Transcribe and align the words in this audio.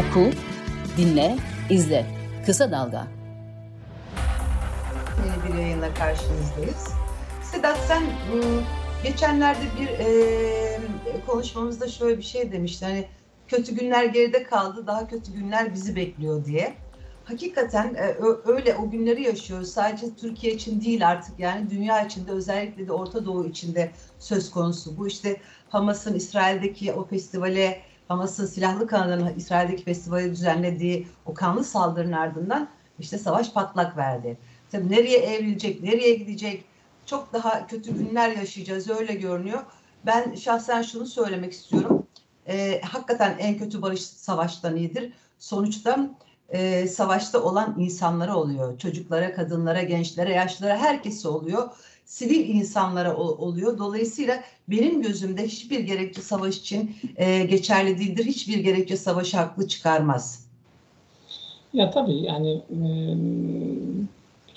Oku, 0.00 0.30
dinle, 0.96 1.36
izle. 1.70 2.06
Kısa 2.46 2.70
Dalga. 2.70 3.06
Yeni 5.24 5.54
bir 5.54 5.58
yayınla 5.62 5.94
karşınızdayız. 5.94 6.88
Sedat 7.42 7.78
sen 7.78 8.02
ıı, 8.02 8.62
geçenlerde 9.04 9.60
bir 9.80 9.88
konuşmamızda 11.26 11.88
şöyle 11.88 12.18
bir 12.18 12.22
şey 12.22 12.52
demiştin. 12.52 12.86
Hani 12.86 13.04
kötü 13.48 13.74
günler 13.74 14.04
geride 14.04 14.42
kaldı, 14.42 14.86
daha 14.86 15.08
kötü 15.08 15.32
günler 15.32 15.74
bizi 15.74 15.96
bekliyor 15.96 16.44
diye. 16.44 16.74
Hakikaten 17.24 17.94
e, 17.94 18.16
öyle 18.46 18.76
o 18.76 18.90
günleri 18.90 19.22
yaşıyoruz. 19.22 19.72
Sadece 19.72 20.06
Türkiye 20.20 20.52
için 20.52 20.80
değil 20.80 21.08
artık 21.08 21.38
yani 21.38 21.70
dünya 21.70 22.06
içinde 22.06 22.32
özellikle 22.32 22.86
de 22.86 22.92
Orta 22.92 23.24
Doğu 23.26 23.46
içinde 23.46 23.90
söz 24.18 24.50
konusu. 24.50 24.98
Bu 24.98 25.06
işte 25.06 25.36
Hamas'ın 25.68 26.14
İsrail'deki 26.14 26.92
o 26.92 27.04
festivale 27.04 27.89
Hamas'ın 28.10 28.46
silahlı 28.46 28.86
kanadının 28.86 29.34
İsrail'deki 29.34 29.84
festivali 29.84 30.30
düzenlediği 30.30 31.08
o 31.26 31.34
kanlı 31.34 31.64
saldırının 31.64 32.12
ardından 32.12 32.68
işte 32.98 33.18
savaş 33.18 33.52
patlak 33.52 33.96
verdi. 33.96 34.38
Tabii 34.70 34.90
nereye 34.90 35.18
evrilecek, 35.18 35.82
nereye 35.82 36.14
gidecek 36.14 36.64
çok 37.06 37.32
daha 37.32 37.66
kötü 37.66 37.94
günler 37.94 38.36
yaşayacağız 38.36 38.90
öyle 38.90 39.14
görünüyor. 39.14 39.60
Ben 40.06 40.34
şahsen 40.34 40.82
şunu 40.82 41.06
söylemek 41.06 41.52
istiyorum. 41.52 42.06
Ee, 42.48 42.80
hakikaten 42.84 43.36
en 43.38 43.58
kötü 43.58 43.82
barış 43.82 44.02
savaştan 44.02 44.76
iyidir. 44.76 45.12
Sonuçta 45.38 46.10
e, 46.48 46.88
savaşta 46.88 47.42
olan 47.42 47.74
insanlara 47.78 48.36
oluyor. 48.36 48.78
Çocuklara, 48.78 49.34
kadınlara, 49.34 49.82
gençlere, 49.82 50.32
yaşlılara 50.32 50.76
herkese 50.76 51.28
oluyor 51.28 51.70
sivil 52.10 52.48
insanlara 52.48 53.16
oluyor. 53.16 53.78
Dolayısıyla 53.78 54.40
benim 54.68 55.02
gözümde 55.02 55.46
hiçbir 55.46 55.80
gerekçe 55.80 56.20
savaş 56.20 56.58
için 56.58 56.96
e, 57.16 57.44
geçerli 57.44 57.98
değildir. 57.98 58.24
Hiçbir 58.24 58.58
gerekçe 58.58 58.96
savaşı 58.96 59.36
haklı 59.36 59.68
çıkarmaz. 59.68 60.46
Ya 61.72 61.90
tabii 61.90 62.16
yani 62.16 62.50
e, 62.50 62.80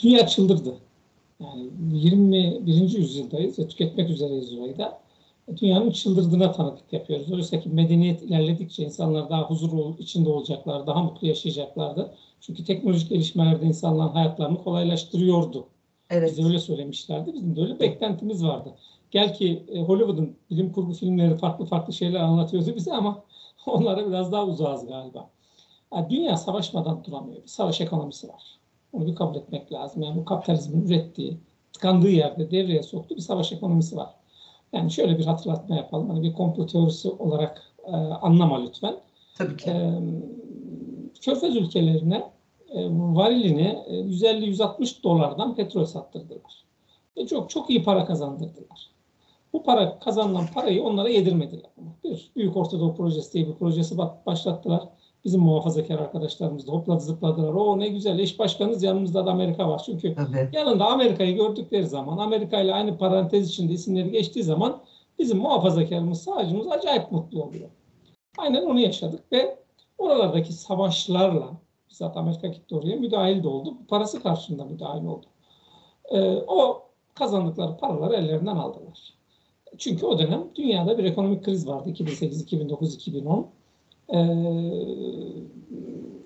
dünya 0.03 0.27
çıldırdı. 0.27 0.75
Yani 1.39 1.69
21. 1.93 2.97
yüzyıldayız 2.97 3.59
ve 3.59 3.67
tüketmek 3.67 4.09
üzereyiz 4.09 4.53
orayı 4.53 4.77
da. 4.77 4.99
Dünyanın 5.61 5.91
çıldırdığına 5.91 6.51
tanıklık 6.51 6.93
yapıyoruz. 6.93 7.31
Oysa 7.31 7.59
ki 7.59 7.69
medeniyet 7.69 8.23
ilerledikçe 8.23 8.83
insanlar 8.83 9.29
daha 9.29 9.49
huzur 9.49 9.99
içinde 9.99 10.29
olacaklar, 10.29 10.87
daha 10.87 11.03
mutlu 11.03 11.27
yaşayacaklardı. 11.27 12.13
Çünkü 12.41 12.63
teknolojik 12.63 13.09
gelişmelerde 13.09 13.65
insanların 13.65 14.13
hayatlarını 14.13 14.63
kolaylaştırıyordu. 14.63 15.67
Evet. 16.13 16.31
Bize 16.31 16.45
öyle 16.45 16.59
söylemişlerdi. 16.59 17.33
Bizim 17.33 17.55
de 17.55 17.61
öyle 17.61 17.79
beklentimiz 17.79 18.45
vardı. 18.45 18.75
Gel 19.11 19.33
ki 19.33 19.63
e, 19.67 19.79
Hollywood'un 19.79 20.35
bilim 20.49 20.71
kurgu 20.71 20.93
filmleri 20.93 21.37
farklı 21.37 21.65
farklı 21.65 21.93
şeyler 21.93 22.19
anlatıyordu 22.19 22.75
bize 22.75 22.93
ama 22.93 23.23
onlara 23.65 24.07
biraz 24.07 24.31
daha 24.31 24.45
uzağız 24.45 24.87
galiba. 24.87 25.29
Yani 25.93 26.09
dünya 26.09 26.37
savaşmadan 26.37 27.03
duramıyor. 27.03 27.43
Bir 27.43 27.47
savaş 27.47 27.81
ekonomisi 27.81 28.27
var. 28.29 28.59
Onu 28.93 29.07
bir 29.07 29.15
kabul 29.15 29.35
etmek 29.35 29.71
lazım. 29.71 30.03
Yani 30.03 30.15
bu 30.15 30.25
kapitalizmin 30.25 30.87
ürettiği, 30.87 31.37
tıkandığı 31.73 32.09
yerde 32.09 32.51
devreye 32.51 32.83
soktuğu 32.83 33.15
bir 33.15 33.21
savaş 33.21 33.51
ekonomisi 33.51 33.97
var. 33.97 34.09
Yani 34.73 34.91
şöyle 34.91 35.17
bir 35.17 35.25
hatırlatma 35.25 35.75
yapalım. 35.75 36.09
Hani 36.09 36.23
bir 36.23 36.33
komplo 36.33 36.65
teorisi 36.65 37.09
olarak 37.09 37.63
e, 37.85 37.91
anlama 37.95 38.61
lütfen. 38.61 38.95
Tabii 39.37 39.57
ki. 39.57 39.69
E, 39.69 39.99
Körfez 41.21 41.55
ülkelerine 41.55 42.23
varilini 43.15 43.83
150-160 43.89 44.99
e, 44.99 45.03
dolardan 45.03 45.55
petrol 45.55 45.85
sattırdılar. 45.85 46.63
Ve 47.17 47.27
çok 47.27 47.49
çok 47.49 47.69
iyi 47.69 47.83
para 47.83 48.05
kazandırdılar. 48.05 48.93
Bu 49.53 49.63
para 49.63 49.99
kazanılan 49.99 50.47
parayı 50.53 50.83
onlara 50.83 51.09
yedirmediler. 51.09 51.69
Bir 52.03 52.31
Büyük 52.35 52.57
Ortadoğu 52.57 52.95
Projesi 52.95 53.33
diye 53.33 53.47
bir 53.47 53.53
projesi 53.53 53.97
başlattılar. 53.97 54.83
Bizim 55.25 55.41
muhafazakar 55.41 55.99
arkadaşlarımız 55.99 56.67
da 56.67 56.71
hopladı 56.71 56.99
zıpladılar. 56.99 57.53
O 57.53 57.79
ne 57.79 57.87
güzel 57.87 58.19
eş 58.19 58.39
başkanız 58.39 58.83
yanımızda 58.83 59.25
da 59.25 59.31
Amerika 59.31 59.69
var. 59.69 59.81
Çünkü 59.85 60.15
evet. 60.31 60.53
yanında 60.53 60.85
Amerika'yı 60.85 61.35
gördükleri 61.35 61.87
zaman 61.87 62.17
Amerika 62.17 62.61
ile 62.61 62.73
aynı 62.73 62.97
parantez 62.97 63.49
içinde 63.49 63.73
isimleri 63.73 64.11
geçtiği 64.11 64.43
zaman 64.43 64.81
bizim 65.19 65.37
muhafazakarımız 65.37 66.21
sağcımız 66.21 66.67
acayip 66.71 67.11
mutlu 67.11 67.43
oluyor. 67.43 67.69
Aynen 68.37 68.63
onu 68.63 68.79
yaşadık 68.79 69.31
ve 69.31 69.57
oralardaki 69.97 70.53
savaşlarla 70.53 71.49
bizzat 71.93 72.17
Amerika 72.17 72.47
gitti 72.47 72.75
oraya 72.75 72.95
müdahil 72.95 73.43
de 73.43 73.47
oldu. 73.47 73.77
Parası 73.87 74.23
karşılığında 74.23 74.65
müdahil 74.65 75.05
oldu. 75.05 75.25
E, 76.09 76.21
o 76.47 76.81
kazandıkları 77.13 77.77
paraları 77.77 78.15
ellerinden 78.15 78.55
aldılar. 78.55 79.13
Çünkü 79.77 80.05
o 80.05 80.19
dönem 80.19 80.43
dünyada 80.55 80.97
bir 80.97 81.03
ekonomik 81.03 81.45
kriz 81.45 81.67
vardı. 81.67 81.89
2008, 81.89 82.41
2009, 82.41 82.95
2010. 82.95 83.47
E, 84.09 84.19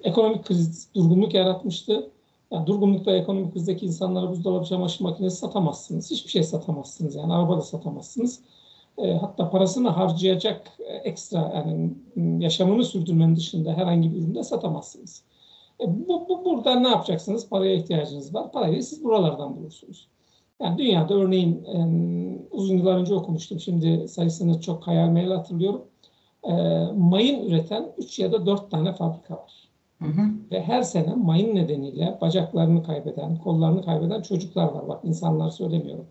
ekonomik 0.04 0.46
kriz 0.46 0.90
durgunluk 0.96 1.34
yaratmıştı. 1.34 2.10
Yani 2.52 2.68
durgunlukta 2.68 3.12
ekonomik 3.12 3.54
krizdeki 3.54 3.86
insanlara 3.86 4.30
buzdolabı 4.30 4.66
çamaşır 4.66 5.04
makinesi 5.04 5.38
satamazsınız. 5.38 6.12
Hiçbir 6.12 6.30
şey 6.30 6.44
satamazsınız. 6.44 7.16
Yani 7.16 7.34
araba 7.34 7.58
da 7.58 7.62
satamazsınız. 7.62 8.40
E, 8.98 9.14
hatta 9.14 9.50
parasını 9.50 9.90
harcayacak 9.90 10.72
e, 10.80 10.94
ekstra 10.94 11.52
yani 11.56 11.94
yaşamını 12.44 12.84
sürdürmenin 12.84 13.36
dışında 13.36 13.74
herhangi 13.74 14.14
bir 14.14 14.18
üründe 14.18 14.44
satamazsınız. 14.44 15.24
E, 15.82 16.08
bu, 16.08 16.30
bu, 16.30 16.46
burada 16.46 16.76
ne 16.76 16.90
yapacaksınız? 16.90 17.50
Paraya 17.50 17.76
ihtiyacınız 17.76 18.34
var. 18.34 18.52
Parayı 18.52 18.84
siz 18.84 19.04
buralardan 19.04 19.58
bulursunuz. 19.58 20.08
Yani 20.62 20.78
dünyada 20.78 21.14
örneğin 21.14 21.66
e, 21.66 21.78
uzun 22.52 22.78
yıllar 22.78 22.98
önce 22.98 23.16
okumuştum. 23.16 23.60
Şimdi 23.60 24.08
sayısını 24.08 24.62
çok 24.62 24.88
hayal 24.88 25.10
meyil 25.10 25.32
hatırlıyorum. 25.32 25.86
E, 26.44 26.54
mayın 26.96 27.50
üreten 27.50 27.92
3 27.98 28.20
ya 28.20 28.32
da 28.32 28.46
4 28.46 28.72
tane 28.72 28.94
fabrika 28.94 29.34
var. 29.34 29.70
Hı 30.02 30.06
hı. 30.06 30.22
Ve 30.52 30.64
her 30.64 30.82
sene 30.82 31.14
mayın 31.14 31.56
nedeniyle 31.56 32.18
bacaklarını 32.22 32.84
kaybeden, 32.84 33.38
kollarını 33.38 33.86
kaybeden 33.86 34.22
çocuklar 34.22 34.64
var. 34.64 34.88
Bak 34.88 35.00
insanlar 35.04 35.50
söylemiyorum. 35.50 36.08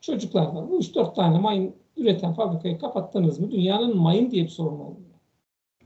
Çocuklar 0.00 0.46
var. 0.46 0.70
Bu 0.70 0.78
3-4 0.78 1.14
tane 1.14 1.38
mayın 1.38 1.74
üreten 1.96 2.34
fabrikayı 2.34 2.78
kapattınız 2.78 3.40
mı 3.40 3.50
dünyanın 3.50 3.96
mayın 3.96 4.30
diye 4.30 4.44
bir 4.44 4.48
sorun 4.48 4.80
olmuyor. 4.80 5.20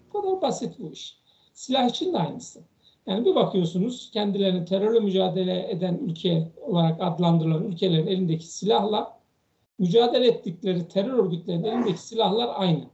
Bu 0.08 0.20
kadar 0.20 0.42
basit 0.42 0.78
bu 0.78 0.92
iş. 0.92 1.18
Silah 1.52 1.88
için 1.88 2.12
de 2.12 2.18
aynısı. 2.18 2.60
Yani 3.06 3.24
bir 3.24 3.34
bakıyorsunuz 3.34 4.10
kendilerini 4.10 4.64
terörle 4.64 5.00
mücadele 5.00 5.70
eden 5.70 5.94
ülke 5.94 6.52
olarak 6.60 7.02
adlandırılan 7.02 7.64
ülkelerin 7.64 8.06
elindeki 8.06 8.46
silahla 8.46 9.18
mücadele 9.78 10.26
ettikleri 10.26 10.88
terör 10.88 11.12
örgütlerinin 11.12 11.64
elindeki 11.64 12.02
silahlar 12.02 12.50
aynı. 12.54 12.84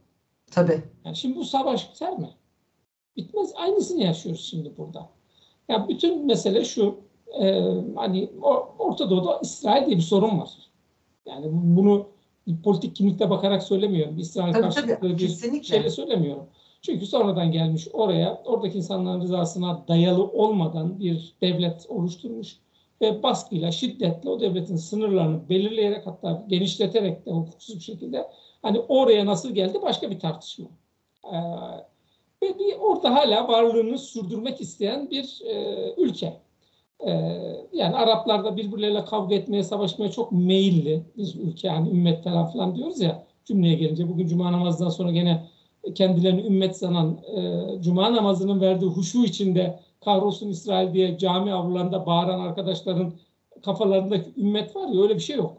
Tabii. 0.51 0.83
Yani 1.05 1.15
şimdi 1.15 1.35
bu 1.35 1.45
savaş 1.45 1.93
biter 1.93 2.17
mi? 2.19 2.29
Bitmez. 3.17 3.53
Aynısını 3.55 4.03
yaşıyoruz 4.03 4.45
şimdi 4.49 4.77
burada. 4.77 5.09
Yani 5.69 5.89
bütün 5.89 6.25
mesele 6.25 6.65
şu 6.65 6.95
e, 7.41 7.61
hani 7.95 8.29
Orta 8.79 9.09
Doğu'da 9.09 9.39
İsrail 9.43 9.85
diye 9.85 9.97
bir 9.97 10.01
sorun 10.01 10.39
var. 10.39 10.49
Yani 11.25 11.45
bunu 11.51 12.07
politik 12.63 12.95
kimlikte 12.95 13.29
bakarak 13.29 13.63
söylemiyorum. 13.63 14.19
İsrail 14.19 14.53
karşılıklı 14.53 15.17
bir 15.17 15.63
şeyle 15.63 15.89
söylemiyorum. 15.89 16.45
Çünkü 16.81 17.05
sonradan 17.05 17.51
gelmiş 17.51 17.87
oraya, 17.93 18.41
oradaki 18.45 18.77
insanların 18.77 19.21
rızasına 19.21 19.87
dayalı 19.87 20.23
olmadan 20.23 20.99
bir 20.99 21.35
devlet 21.41 21.85
oluşturmuş 21.89 22.59
ve 23.01 23.23
baskıyla, 23.23 23.71
şiddetle 23.71 24.29
o 24.29 24.39
devletin 24.39 24.75
sınırlarını 24.75 25.49
belirleyerek 25.49 26.07
hatta 26.07 26.45
genişleterek 26.47 27.25
de 27.25 27.31
hukuksuz 27.31 27.75
bir 27.75 27.81
şekilde 27.81 28.27
hani 28.61 28.79
oraya 28.79 29.25
nasıl 29.25 29.51
geldi 29.51 29.81
başka 29.81 30.11
bir 30.11 30.19
tartışma. 30.19 30.67
Ee, 31.25 31.37
ve 32.43 32.59
bir 32.59 32.75
orada 32.79 33.15
hala 33.15 33.47
varlığını 33.47 33.97
sürdürmek 33.97 34.61
isteyen 34.61 35.09
bir 35.09 35.41
e, 35.45 35.93
ülke. 35.97 36.33
Ee, 36.99 37.11
yani 37.73 37.95
Araplar 37.95 38.43
da 38.43 38.57
birbirleriyle 38.57 39.05
kavga 39.05 39.35
etmeye, 39.35 39.63
savaşmaya 39.63 40.11
çok 40.11 40.31
meyilli 40.31 41.03
bir 41.17 41.35
ülke. 41.39 41.67
Yani 41.67 41.89
ümmet 41.89 42.23
falan 42.23 42.51
filan 42.51 42.75
diyoruz 42.75 43.01
ya 43.01 43.23
cümleye 43.45 43.73
gelince. 43.73 44.09
Bugün 44.09 44.27
cuma 44.27 44.51
namazından 44.51 44.89
sonra 44.89 45.11
gene 45.11 45.43
kendilerini 45.95 46.41
ümmet 46.41 46.77
sanan, 46.77 47.19
e, 47.35 47.81
cuma 47.81 48.13
namazının 48.13 48.61
verdiği 48.61 48.85
huşu 48.85 49.23
içinde 49.23 49.79
kahrolsun 50.05 50.49
İsrail 50.49 50.93
diye 50.93 51.17
cami 51.17 51.53
avlularında 51.53 52.05
bağıran 52.05 52.39
arkadaşların 52.39 53.13
kafalarındaki 53.65 54.33
ümmet 54.37 54.75
var 54.75 54.87
ya 54.87 55.01
öyle 55.01 55.15
bir 55.15 55.19
şey 55.19 55.35
yok. 55.35 55.57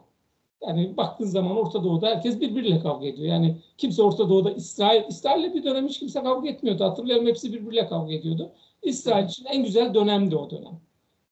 Yani 0.66 0.96
baktığın 0.96 1.24
zaman 1.24 1.56
Orta 1.56 1.84
Doğu'da 1.84 2.06
herkes 2.06 2.40
birbiriyle 2.40 2.80
kavga 2.80 3.06
ediyor. 3.06 3.28
Yani 3.28 3.56
kimse 3.78 4.02
Orta 4.02 4.28
Doğu'da 4.28 4.50
İsrail, 4.50 5.02
İsrail'le 5.08 5.54
bir 5.54 5.64
dönem 5.64 5.88
hiç 5.88 5.98
kimse 5.98 6.22
kavga 6.22 6.48
etmiyordu. 6.48 6.84
Hatırlıyorum 6.84 7.26
hepsi 7.26 7.52
birbiriyle 7.52 7.86
kavga 7.86 8.12
ediyordu. 8.12 8.50
İsrail 8.82 9.24
için 9.28 9.44
en 9.44 9.64
güzel 9.64 9.94
dönemdi 9.94 10.36
o 10.36 10.50
dönem. 10.50 10.80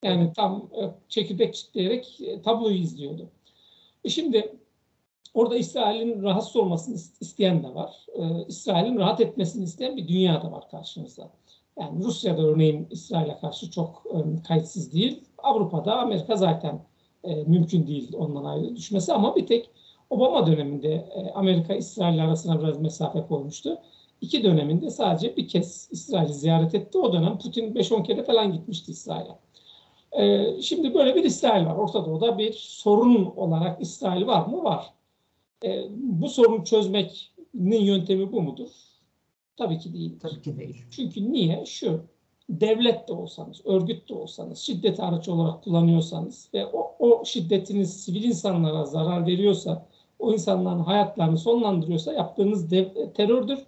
Yani 0.02 0.32
tam 0.37 0.69
e, 0.81 0.82
çekirdek 1.08 1.54
çitleyerek 1.54 2.20
e, 2.20 2.42
tabloyu 2.42 2.76
izliyordu. 2.76 3.28
E 4.04 4.08
şimdi 4.08 4.52
Orada 5.34 5.56
İsrail'in 5.56 6.22
rahatsız 6.22 6.56
olmasını 6.56 6.94
isteyen 7.20 7.62
de 7.62 7.75
var. 7.75 8.06
Ee, 8.14 8.46
İsrail'in 8.49 8.99
rahat 8.99 9.20
etmesini 9.20 9.64
isteyen 9.64 9.96
bir 9.96 10.08
dünya 10.08 10.43
da 10.43 10.52
var 10.52 10.69
karşımızda. 10.70 11.31
Yani 11.81 12.05
Rusya'da 12.05 12.43
örneğin 12.43 12.88
İsrail'e 12.90 13.38
karşı 13.40 13.70
çok 13.70 14.02
e, 14.14 14.43
kayıtsız 14.43 14.93
değil. 14.93 15.25
Avrupa'da 15.38 15.96
Amerika 15.99 16.37
zaten 16.37 16.81
e, 17.25 17.34
mümkün 17.34 17.87
değil 17.87 18.12
ondan 18.17 18.44
ayrı 18.44 18.76
düşmesi 18.76 19.12
ama 19.12 19.37
bir 19.37 19.46
tek 19.46 19.70
Obama 20.11 20.46
döneminde 20.46 20.93
e, 20.93 21.31
Amerika 21.34 21.75
İsrail 21.75 22.25
arasına 22.25 22.61
biraz 22.61 22.81
mesafe 22.81 23.26
koymuştu. 23.26 23.78
iki 24.20 24.44
döneminde 24.44 24.90
sadece 24.90 25.37
bir 25.37 25.49
kez 25.49 25.88
İsrail'i 25.93 26.34
ziyaret 26.34 26.75
etti. 26.75 26.99
O 26.99 27.12
dönem 27.12 27.38
Putin 27.38 27.75
5-10 27.75 28.02
kere 28.02 28.23
falan 28.23 28.52
gitmişti 28.52 28.93
İsrail'e. 28.93 29.38
Ee, 30.12 30.62
şimdi 30.62 30.94
böyle 30.94 31.14
bir 31.14 31.25
İsrail 31.25 31.66
var. 31.66 31.75
Orta 31.76 32.06
Doğu'da 32.06 32.38
bir 32.38 32.52
sorun 32.52 33.32
olarak 33.37 33.82
İsrail 33.82 34.26
var 34.26 34.46
mı? 34.46 34.64
Var. 34.64 34.94
Ee, 35.64 35.84
bu 35.90 36.28
sorunu 36.28 36.64
çözmenin 36.64 37.80
yöntemi 37.84 38.32
bu 38.32 38.42
mudur? 38.42 38.68
Tabii 39.56 39.78
ki 39.78 39.92
değil. 39.92 40.18
Tabii 40.20 40.42
ki 40.42 40.56
değil. 40.56 40.84
Çünkü 40.90 41.32
niye? 41.32 41.66
Şu, 41.66 42.00
devlet 42.48 43.08
de 43.08 43.12
olsanız, 43.12 43.66
örgüt 43.66 44.08
de 44.08 44.14
olsanız, 44.14 44.58
şiddet 44.58 45.00
araç 45.00 45.28
olarak 45.28 45.64
kullanıyorsanız 45.64 46.48
ve 46.54 46.66
o, 46.66 46.94
o 46.98 47.24
şiddetiniz 47.24 48.04
sivil 48.04 48.24
insanlara 48.24 48.84
zarar 48.84 49.26
veriyorsa, 49.26 49.86
o 50.18 50.32
insanların 50.32 50.80
hayatlarını 50.80 51.38
sonlandırıyorsa 51.38 52.12
yaptığınız 52.12 52.70
dev, 52.70 53.12
terördür. 53.14 53.58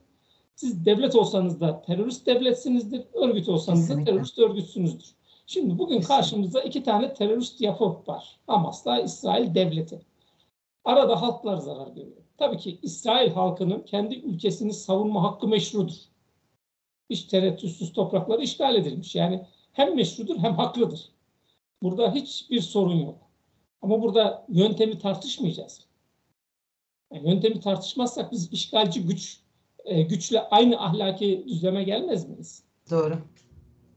Siz 0.54 0.86
devlet 0.86 1.14
olsanız 1.16 1.60
da 1.60 1.82
terörist 1.82 2.26
devletsinizdir, 2.26 3.02
örgüt 3.14 3.48
olsanız 3.48 3.80
Kesinlikle. 3.80 4.06
da 4.06 4.14
terörist 4.14 4.38
örgütsünüzdür. 4.38 5.14
Şimdi 5.46 5.78
bugün 5.78 5.96
Kesinlikle. 5.96 6.14
karşımızda 6.16 6.62
iki 6.62 6.82
tane 6.82 7.14
terörist 7.14 7.60
yapı 7.60 7.84
var. 7.84 8.40
Hamas'la 8.46 9.00
İsrail 9.00 9.54
devleti. 9.54 10.00
Arada 10.84 11.23
halklar 11.23 11.56
zarar 11.56 11.88
görüyor. 11.88 12.23
Tabii 12.38 12.58
ki 12.58 12.79
İsrail 12.82 13.31
halkının 13.31 13.82
kendi 13.82 14.14
ülkesini 14.14 14.73
savunma 14.73 15.23
hakkı 15.23 15.49
meşrudur. 15.49 15.94
Hiç 17.11 17.25
tereddütsüz 17.25 17.93
toprakları 17.93 18.43
işgal 18.43 18.76
edilmiş. 18.76 19.14
Yani 19.14 19.46
hem 19.73 19.96
meşrudur 19.96 20.38
hem 20.38 20.55
haklıdır. 20.55 21.08
Burada 21.82 22.14
hiçbir 22.14 22.61
sorun 22.61 22.96
yok. 22.96 23.19
Ama 23.82 24.02
burada 24.02 24.46
yöntemi 24.49 24.99
tartışmayacağız. 24.99 25.87
Yani 27.12 27.31
yöntemi 27.31 27.61
tartışmazsak 27.61 28.32
biz 28.32 28.52
işgalci 28.52 29.02
güç 29.02 29.40
e, 29.84 30.02
güçle 30.02 30.40
aynı 30.40 30.81
ahlaki 30.81 31.44
düzleme 31.49 31.84
gelmez 31.84 32.29
miyiz? 32.29 32.62
Doğru. 32.90 33.19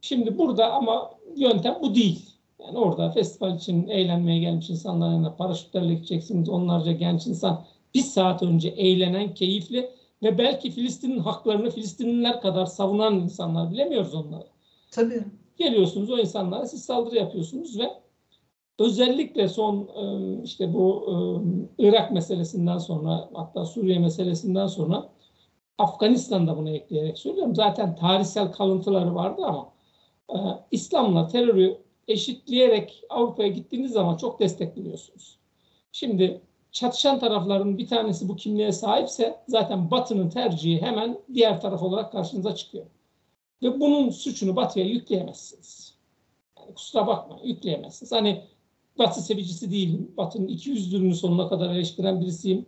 Şimdi 0.01 0.37
burada 0.37 0.73
ama 0.73 1.11
yöntem 1.35 1.77
bu 1.81 1.95
değil. 1.95 2.34
Yani 2.67 2.77
orada 2.77 3.11
festival 3.11 3.55
için 3.55 3.87
eğlenmeye 3.87 4.39
gelmiş 4.39 4.69
insanların 4.69 5.11
yanına 5.11 5.35
paraşütlerle 5.35 5.93
gideceksiniz. 5.93 6.49
Onlarca 6.49 6.91
genç 6.91 7.27
insan 7.27 7.65
bir 7.95 8.01
saat 8.01 8.43
önce 8.43 8.69
eğlenen, 8.69 9.33
keyifli 9.33 9.89
ve 10.23 10.37
belki 10.37 10.71
Filistin'in 10.71 11.19
haklarını 11.19 11.69
Filistinliler 11.69 12.41
kadar 12.41 12.65
savunan 12.65 13.15
insanlar 13.15 13.71
bilemiyoruz 13.71 14.13
onları. 14.13 14.47
Tabii. 14.91 15.23
Geliyorsunuz 15.57 16.11
o 16.11 16.17
insanlara 16.17 16.67
siz 16.67 16.85
saldırı 16.85 17.15
yapıyorsunuz 17.15 17.79
ve 17.79 17.89
özellikle 18.79 19.47
son 19.47 19.89
e, 19.95 20.43
işte 20.43 20.73
bu 20.73 21.05
e, 21.07 21.15
Irak 21.87 22.11
meselesinden 22.11 22.77
sonra 22.77 23.29
hatta 23.33 23.65
Suriye 23.65 23.99
meselesinden 23.99 24.67
sonra 24.67 25.09
Afganistan'da 25.77 26.57
bunu 26.57 26.69
ekleyerek 26.69 27.17
söylüyorum. 27.17 27.55
Zaten 27.55 27.95
tarihsel 27.95 28.51
kalıntıları 28.51 29.15
vardı 29.15 29.41
ama 29.45 29.73
e, 30.29 30.37
İslam'la 30.71 31.27
terörü 31.27 31.84
eşitleyerek 32.07 33.03
Avrupa'ya 33.09 33.49
gittiğiniz 33.49 33.91
zaman 33.91 34.17
çok 34.17 34.39
destekliyorsunuz. 34.39 35.39
Şimdi 35.91 36.41
çatışan 36.71 37.19
tarafların 37.19 37.77
bir 37.77 37.87
tanesi 37.87 38.29
bu 38.29 38.35
kimliğe 38.35 38.71
sahipse 38.71 39.39
zaten 39.47 39.91
Batı'nın 39.91 40.29
tercihi 40.29 40.81
hemen 40.81 41.19
diğer 41.33 41.61
taraf 41.61 41.83
olarak 41.83 42.11
karşınıza 42.11 42.55
çıkıyor. 42.55 42.85
Ve 43.63 43.79
bunun 43.79 44.09
suçunu 44.09 44.55
Batı'ya 44.55 44.85
yükleyemezsiniz. 44.85 45.97
Yani 46.59 46.73
kusura 46.73 47.07
bakma 47.07 47.39
yükleyemezsiniz. 47.43 48.11
Hani 48.11 48.43
Batı 48.97 49.21
sevicisi 49.21 49.71
değilim. 49.71 50.11
Batı'nın 50.17 50.47
iki 50.47 50.69
yüzlülüğünü 50.69 51.15
sonuna 51.15 51.49
kadar 51.49 51.69
eleştiren 51.69 52.21
birisiyim. 52.21 52.65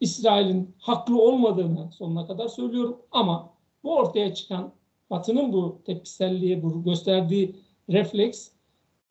İsrail'in 0.00 0.74
haklı 0.78 1.22
olmadığını 1.22 1.92
sonuna 1.92 2.26
kadar 2.26 2.48
söylüyorum. 2.48 3.02
Ama 3.10 3.50
bu 3.84 3.94
ortaya 3.94 4.34
çıkan 4.34 4.72
Batı'nın 5.10 5.52
bu 5.52 5.82
tepkiselliği, 5.84 6.62
bu 6.62 6.84
gösterdiği 6.84 7.56
refleks 7.90 8.50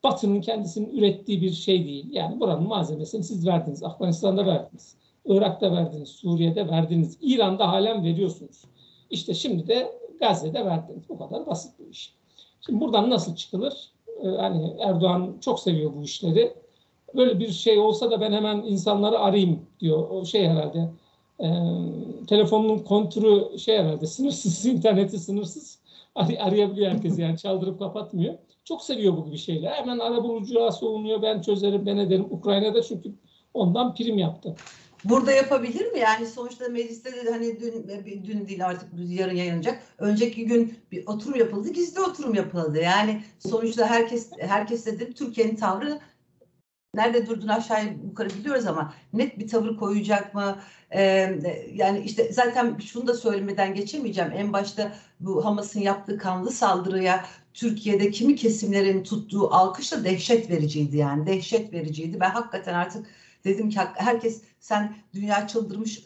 Batı'nın 0.03 0.41
kendisinin 0.41 0.97
ürettiği 0.97 1.41
bir 1.41 1.51
şey 1.51 1.85
değil. 1.85 2.05
Yani 2.11 2.39
buranın 2.39 2.67
malzemesini 2.67 3.23
siz 3.23 3.47
verdiniz. 3.47 3.83
Afganistan'da 3.83 4.45
verdiniz. 4.45 4.95
Irak'ta 5.25 5.71
verdiniz. 5.71 6.09
Suriye'de 6.09 6.67
verdiniz. 6.67 7.17
İran'da 7.21 7.67
halen 7.67 8.03
veriyorsunuz. 8.03 8.63
İşte 9.09 9.33
şimdi 9.33 9.67
de 9.67 9.91
Gazze'de 10.19 10.65
verdiniz. 10.65 11.09
Bu 11.09 11.17
kadar 11.17 11.45
basit 11.47 11.79
bir 11.79 11.87
iş. 11.87 12.13
Şimdi 12.65 12.79
buradan 12.79 13.09
nasıl 13.09 13.35
çıkılır? 13.35 13.91
Ee, 14.23 14.27
hani 14.27 14.75
Erdoğan 14.79 15.37
çok 15.41 15.59
seviyor 15.59 15.93
bu 15.95 16.03
işleri. 16.03 16.53
Böyle 17.15 17.39
bir 17.39 17.51
şey 17.51 17.79
olsa 17.79 18.11
da 18.11 18.21
ben 18.21 18.31
hemen 18.31 18.57
insanları 18.57 19.19
arayayım 19.19 19.59
diyor. 19.79 20.09
O 20.09 20.25
şey 20.25 20.47
herhalde. 20.47 20.89
E, 21.39 21.47
telefonunun 22.27 22.79
kontürü 22.79 23.59
şey 23.59 23.77
herhalde 23.77 24.05
sınırsız, 24.07 24.65
interneti 24.65 25.19
sınırsız. 25.19 25.80
Ar- 26.15 26.37
arayabiliyor 26.39 26.91
herkes 26.91 27.19
yani 27.19 27.37
çaldırıp 27.37 27.79
kapatmıyor. 27.79 28.33
Çok 28.63 28.83
seviyor 28.83 29.17
bu 29.17 29.25
gibi 29.25 29.37
şeyler. 29.37 29.71
Hemen 29.71 29.99
arabulucuya 29.99 30.71
soğunuyor. 30.71 31.21
Ben 31.21 31.41
çözerim, 31.41 31.85
ben 31.85 31.97
ederim. 31.97 32.25
Ukrayna'da 32.29 32.83
çünkü 32.83 33.11
ondan 33.53 33.95
prim 33.95 34.17
yaptı. 34.17 34.55
Burada 35.03 35.31
yapabilir 35.31 35.91
mi? 35.91 35.99
Yani 35.99 36.27
sonuçta 36.27 36.69
mecliste 36.69 37.11
de 37.11 37.31
hani 37.31 37.59
dün 37.59 38.25
dün 38.25 38.47
değil 38.47 38.65
artık 38.65 38.89
yarın 39.07 39.35
yayınlanacak. 39.35 39.83
Önceki 39.97 40.45
gün 40.45 40.73
bir 40.91 41.07
oturum 41.07 41.39
yapıldı, 41.39 41.69
gizli 41.69 42.01
oturum 42.01 42.33
yapıldı. 42.33 42.79
Yani 42.81 43.21
sonuçta 43.39 43.85
herkes 43.85 44.31
herkes 44.39 44.85
dedim 44.85 45.13
Türkiye'nin 45.13 45.55
tavrı 45.55 45.99
nerede 46.95 47.27
durduğunu 47.27 47.53
aşağı 47.53 47.85
yukarı 47.85 48.29
biliyoruz 48.29 48.65
ama 48.65 48.93
net 49.13 49.39
bir 49.39 49.47
tavır 49.47 49.77
koyacak 49.77 50.35
mı? 50.35 50.59
Ee, 50.95 51.39
yani 51.73 51.99
işte 51.99 52.33
zaten 52.33 52.77
şunu 52.77 53.07
da 53.07 53.13
söylemeden 53.13 53.73
geçemeyeceğim. 53.73 54.31
En 54.35 54.53
başta 54.53 54.91
bu 55.19 55.45
Hamas'ın 55.45 55.79
yaptığı 55.79 56.17
kanlı 56.17 56.51
saldırıya 56.51 57.25
Türkiye'de 57.53 58.11
kimi 58.11 58.35
kesimlerin 58.35 59.03
tuttuğu 59.03 59.53
alkış 59.53 59.91
da 59.91 60.03
dehşet 60.03 60.49
vericiydi 60.49 60.97
yani. 60.97 61.25
Dehşet 61.25 61.73
vericiydi. 61.73 62.19
Ben 62.19 62.29
hakikaten 62.29 62.73
artık 62.73 63.07
dedim 63.43 63.69
ki 63.69 63.79
herkes 63.95 64.41
sen 64.59 64.95
dünya 65.13 65.47
çıldırmış 65.47 66.03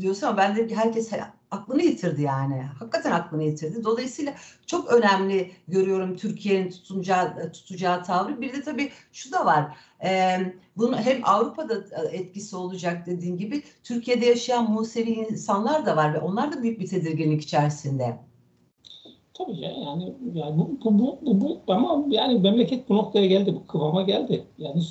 diyorsun 0.00 0.26
ama 0.26 0.36
ben 0.36 0.56
dedim 0.56 0.68
ki 0.68 0.76
herkes 0.76 1.12
aklını 1.52 1.82
yitirdi 1.82 2.22
yani. 2.22 2.62
Hakikaten 2.78 3.12
aklını 3.12 3.42
yitirdi. 3.42 3.84
Dolayısıyla 3.84 4.34
çok 4.66 4.92
önemli 4.92 5.50
görüyorum 5.68 6.16
Türkiye'nin 6.16 6.70
tutunacağı, 6.70 7.52
tutacağı 7.52 8.04
tavrı. 8.04 8.40
Bir 8.40 8.52
de 8.52 8.62
tabii 8.62 8.90
şu 9.12 9.32
da 9.32 9.46
var. 9.46 9.76
Ee, 10.04 10.38
bunun 10.76 10.96
hem 10.96 11.20
Avrupa'da 11.24 11.74
etkisi 12.12 12.56
olacak 12.56 13.06
dediğin 13.06 13.36
gibi 13.36 13.62
Türkiye'de 13.84 14.26
yaşayan 14.26 14.70
Musevi 14.70 15.10
insanlar 15.10 15.86
da 15.86 15.96
var 15.96 16.14
ve 16.14 16.18
onlar 16.18 16.52
da 16.52 16.62
büyük 16.62 16.80
bir 16.80 16.86
tedirginlik 16.86 17.42
içerisinde. 17.42 18.16
Tabii 19.34 19.60
ya 19.60 19.70
yani, 19.70 20.14
yani 20.34 20.58
bu, 20.58 20.78
bu, 20.84 20.98
bu, 20.98 21.18
bu, 21.22 21.40
bu 21.66 21.72
ama 21.72 22.04
yani 22.08 22.38
memleket 22.38 22.88
bu 22.88 22.96
noktaya 22.96 23.26
geldi, 23.26 23.54
bu 23.54 23.66
kıvama 23.66 24.02
geldi. 24.02 24.44
Yani 24.58 24.82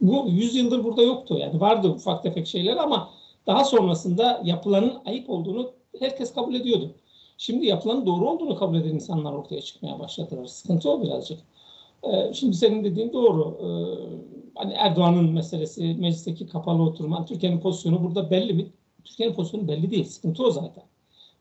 bu 0.00 0.26
100 0.28 0.56
yıldır 0.56 0.84
burada 0.84 1.02
yoktu. 1.02 1.38
Yani 1.38 1.60
vardı 1.60 1.88
ufak 1.88 2.22
tefek 2.22 2.46
şeyler 2.46 2.76
ama 2.76 3.10
daha 3.46 3.64
sonrasında 3.64 4.40
yapılanın 4.44 4.98
ayıp 5.04 5.30
olduğunu 5.30 5.72
herkes 6.00 6.34
kabul 6.34 6.54
ediyordu. 6.54 6.94
Şimdi 7.38 7.66
yapılanın 7.66 8.06
doğru 8.06 8.30
olduğunu 8.30 8.56
kabul 8.56 8.76
eden 8.76 8.94
insanlar 8.94 9.32
ortaya 9.32 9.62
çıkmaya 9.62 9.98
başladılar. 9.98 10.46
Sıkıntı 10.46 10.90
o 10.90 11.02
birazcık. 11.02 11.38
Ee, 12.02 12.32
şimdi 12.34 12.56
senin 12.56 12.84
dediğin 12.84 13.12
doğru. 13.12 13.58
Ee, 13.62 13.68
hani 14.54 14.72
Erdoğan'ın 14.72 15.32
meselesi, 15.32 15.94
meclisteki 15.94 16.46
kapalı 16.46 16.82
oturma, 16.82 17.24
Türkiye'nin 17.24 17.60
pozisyonu 17.60 18.04
burada 18.04 18.30
belli 18.30 18.52
mi? 18.52 18.66
Türkiye'nin 19.04 19.34
pozisyonu 19.34 19.68
belli 19.68 19.90
değil. 19.90 20.04
Sıkıntı 20.04 20.44
o 20.44 20.50
zaten. 20.50 20.84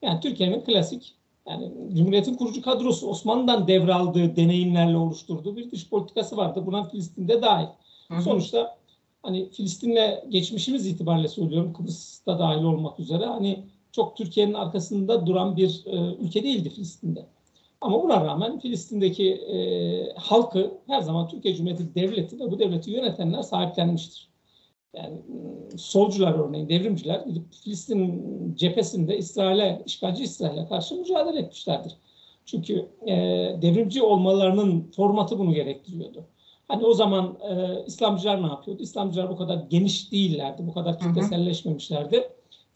Yani 0.01 0.19
Türkiye'nin 0.19 0.61
klasik 0.61 1.15
yani 1.49 1.71
Cumhuriyet'in 1.93 2.33
kurucu 2.33 2.61
kadrosu 2.61 3.07
Osmanlı'dan 3.07 3.67
devraldığı 3.67 4.35
deneyimlerle 4.35 4.97
oluşturduğu 4.97 5.55
bir 5.55 5.71
dış 5.71 5.89
politikası 5.89 6.37
vardı. 6.37 6.63
Buna 6.65 6.83
Filistin'de 6.83 7.41
dahil. 7.41 7.67
Hı 8.07 8.15
hı. 8.15 8.21
Sonuçta 8.21 8.77
hani 9.23 9.49
Filistin'le 9.49 10.29
geçmişimiz 10.29 10.87
itibariyle 10.87 11.27
söylüyorum 11.27 11.73
Kıbrıs'ta 11.73 12.39
dahil 12.39 12.63
olmak 12.63 12.99
üzere 12.99 13.25
hani 13.25 13.63
çok 13.91 14.17
Türkiye'nin 14.17 14.53
arkasında 14.53 15.25
duran 15.25 15.57
bir 15.57 15.83
e, 15.85 16.15
ülke 16.19 16.43
değildi 16.43 16.69
Filistin'de. 16.69 17.25
Ama 17.81 18.03
buna 18.03 18.25
rağmen 18.25 18.59
Filistin'deki 18.59 19.31
e, 19.33 19.57
halkı 20.15 20.71
her 20.87 21.01
zaman 21.01 21.27
Türkiye 21.27 21.55
Cumhuriyeti 21.55 21.95
Devleti 21.95 22.39
ve 22.39 22.51
bu 22.51 22.59
devleti 22.59 22.91
yönetenler 22.91 23.41
sahiplenmiştir. 23.41 24.29
Yani 24.93 25.17
solcular 25.77 26.33
örneğin, 26.33 26.69
devrimciler 26.69 27.25
Filistin 27.63 28.23
cephesinde 28.55 29.17
İsrail'e, 29.17 29.83
işgalci 29.85 30.23
İsrail'e 30.23 30.65
karşı 30.65 30.95
mücadele 30.95 31.39
etmişlerdir. 31.39 31.97
Çünkü 32.45 32.85
e, 33.07 33.15
devrimci 33.61 34.03
olmalarının 34.03 34.91
formatı 34.95 35.39
bunu 35.39 35.53
gerektiriyordu. 35.53 36.25
Hani 36.67 36.85
o 36.85 36.93
zaman 36.93 37.37
e, 37.49 37.83
İslamcılar 37.85 38.43
ne 38.43 38.47
yapıyordu? 38.47 38.83
İslamcılar 38.83 39.29
bu 39.29 39.35
kadar 39.35 39.57
geniş 39.69 40.11
değillerdi, 40.11 40.67
bu 40.67 40.73
kadar 40.73 40.99
kitleselleşmemişlerdi. 40.99 42.29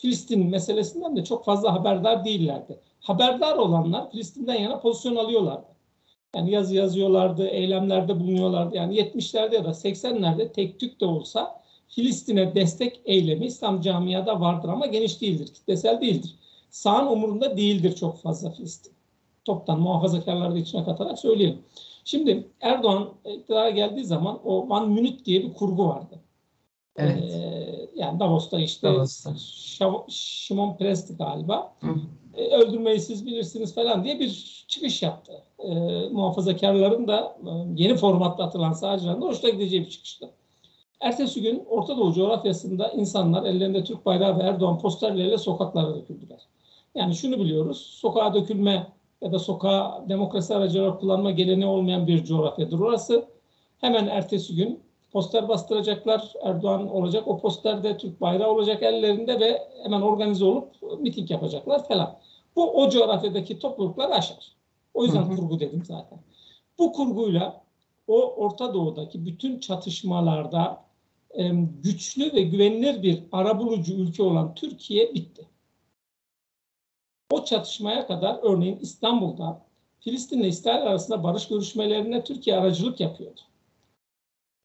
Filistin 0.03 0.50
meselesinden 0.50 1.15
de 1.15 1.24
çok 1.24 1.45
fazla 1.45 1.74
haberdar 1.74 2.25
değillerdi. 2.25 2.79
Haberdar 3.00 3.55
olanlar 3.55 4.12
Filistin'den 4.12 4.55
yana 4.55 4.79
pozisyon 4.79 5.15
alıyorlardı. 5.15 5.67
Yani 6.36 6.51
yazı 6.51 6.75
yazıyorlardı, 6.75 7.48
eylemlerde 7.48 8.19
bulunuyorlardı. 8.19 8.75
Yani 8.75 8.95
70'lerde 8.95 9.55
ya 9.55 9.65
da 9.65 9.69
80'lerde 9.69 10.51
tek 10.51 10.79
tük 10.79 11.01
de 11.01 11.05
olsa 11.05 11.62
Filistin'e 11.88 12.55
destek 12.55 13.01
eylemi 13.05 13.45
İslam 13.45 13.81
camiada 13.81 14.39
vardır 14.41 14.69
ama 14.69 14.86
geniş 14.86 15.22
değildir, 15.22 15.48
kitlesel 15.48 16.01
değildir. 16.01 16.36
sağın 16.69 17.07
umurunda 17.07 17.57
değildir 17.57 17.95
çok 17.95 18.22
fazla 18.22 18.51
Filistin. 18.51 18.93
Toptan 19.45 19.79
muhafazakarları 19.79 20.53
da 20.53 20.57
içine 20.57 20.86
katarak 20.86 21.19
söyleyelim. 21.19 21.62
Şimdi 22.05 22.48
Erdoğan 22.62 23.10
iktidara 23.25 23.69
geldiği 23.69 24.05
zaman 24.05 24.39
o 24.45 24.67
One 24.67 25.01
Minute 25.01 25.25
diye 25.25 25.43
bir 25.43 25.53
kurgu 25.53 25.88
vardı. 25.88 26.19
Evet. 26.98 27.24
Ee, 27.24 27.90
yani 27.96 28.20
Davos'ta 28.20 28.60
işte 28.60 28.88
Davos'ta. 28.88 29.30
Şav- 29.30 30.04
Şimon 30.10 30.78
Presti 30.78 31.18
galiba 31.18 31.74
Hı. 31.80 31.88
e, 32.38 32.56
öldürmeyi 32.56 33.00
siz 33.00 33.26
bilirsiniz 33.26 33.76
falan 33.76 34.04
diye 34.04 34.20
bir 34.20 34.64
çıkış 34.68 35.02
yaptı. 35.04 35.34
E, 35.60 35.74
muhafazakarların 36.12 37.08
da 37.08 37.38
e, 37.46 37.50
yeni 37.76 37.96
formatta 37.96 38.44
atılan 38.44 38.74
sağcıların 38.74 39.22
da 39.22 39.26
hoşuna 39.26 39.50
gideceği 39.50 39.82
bir 39.82 39.90
çıkıştı. 39.90 40.30
Ertesi 41.00 41.42
gün 41.42 41.64
Orta 41.70 41.98
Doğu 41.98 42.14
coğrafyasında 42.14 42.90
insanlar 42.90 43.44
ellerinde 43.44 43.84
Türk 43.84 44.06
bayrağı 44.06 44.40
ve 44.40 44.44
Erdoğan 44.44 44.80
posterleriyle 44.80 45.38
sokaklara 45.38 45.96
döküldüler. 45.96 46.40
Yani 46.96 47.16
şunu 47.16 47.40
biliyoruz, 47.40 47.78
sokağa 47.78 48.34
dökülme 48.34 48.88
ya 49.22 49.32
da 49.32 49.40
sokağa 49.40 50.06
demokrasi 50.10 50.56
aracı 50.56 50.82
olarak 50.82 51.00
kullanma 51.00 51.32
geleneği 51.32 51.66
olmayan 51.66 52.08
bir 52.08 52.24
coğrafyadır 52.24 52.80
orası. 52.80 53.26
Hemen 53.78 54.08
ertesi 54.08 54.56
gün 54.56 54.80
poster 55.13 55.48
bastıracaklar, 55.48 56.34
Erdoğan 56.43 56.89
olacak, 56.89 57.27
o 57.27 57.39
posterde 57.39 57.98
Türk 57.98 58.22
bayrağı 58.22 58.50
olacak 58.50 58.84
ellerinde 58.84 59.39
ve 59.39 59.62
hemen 59.84 60.01
organize 60.01 60.46
olup 60.46 60.72
miting 61.00 61.32
yapacaklar 61.32 61.88
falan. 61.88 62.20
Bu 62.55 62.84
o 62.84 62.89
coğrafyadaki 62.89 63.60
toplulukları 63.60 64.13
aşar. 64.13 64.55
O 64.93 65.03
yüzden 65.03 65.24
Hı 65.24 65.32
hı. 65.32 65.36
kurgu 65.36 65.60
dedim 65.60 65.86
zaten. 65.86 66.20
Bu 66.79 66.91
kurguyla 66.93 67.63
o 68.08 68.22
Orta 68.22 68.74
Doğu'daki 68.74 69.25
bütün 69.25 69.60
çatışmalarda 69.60 70.84
em, 71.34 71.82
güçlü 71.82 72.34
ve 72.34 72.41
güvenilir 72.41 73.03
bir 73.03 73.24
arabulucu 73.32 73.93
ülke 73.93 74.24
olan 74.24 74.55
Türkiye 74.55 75.13
bitti. 75.13 75.48
O 77.32 77.46
çatışmaya 77.46 78.08
kadar 78.08 78.39
örneğin 78.41 78.79
İstanbul'da 78.79 79.62
Filistin 80.00 80.39
ile 80.39 80.48
İsrail 80.48 80.84
arasında 80.84 81.24
barış 81.24 81.48
görüşmelerine 81.48 82.24
Türkiye 82.24 82.55
aracılık 82.55 83.00
yapıyordu. 83.00 83.41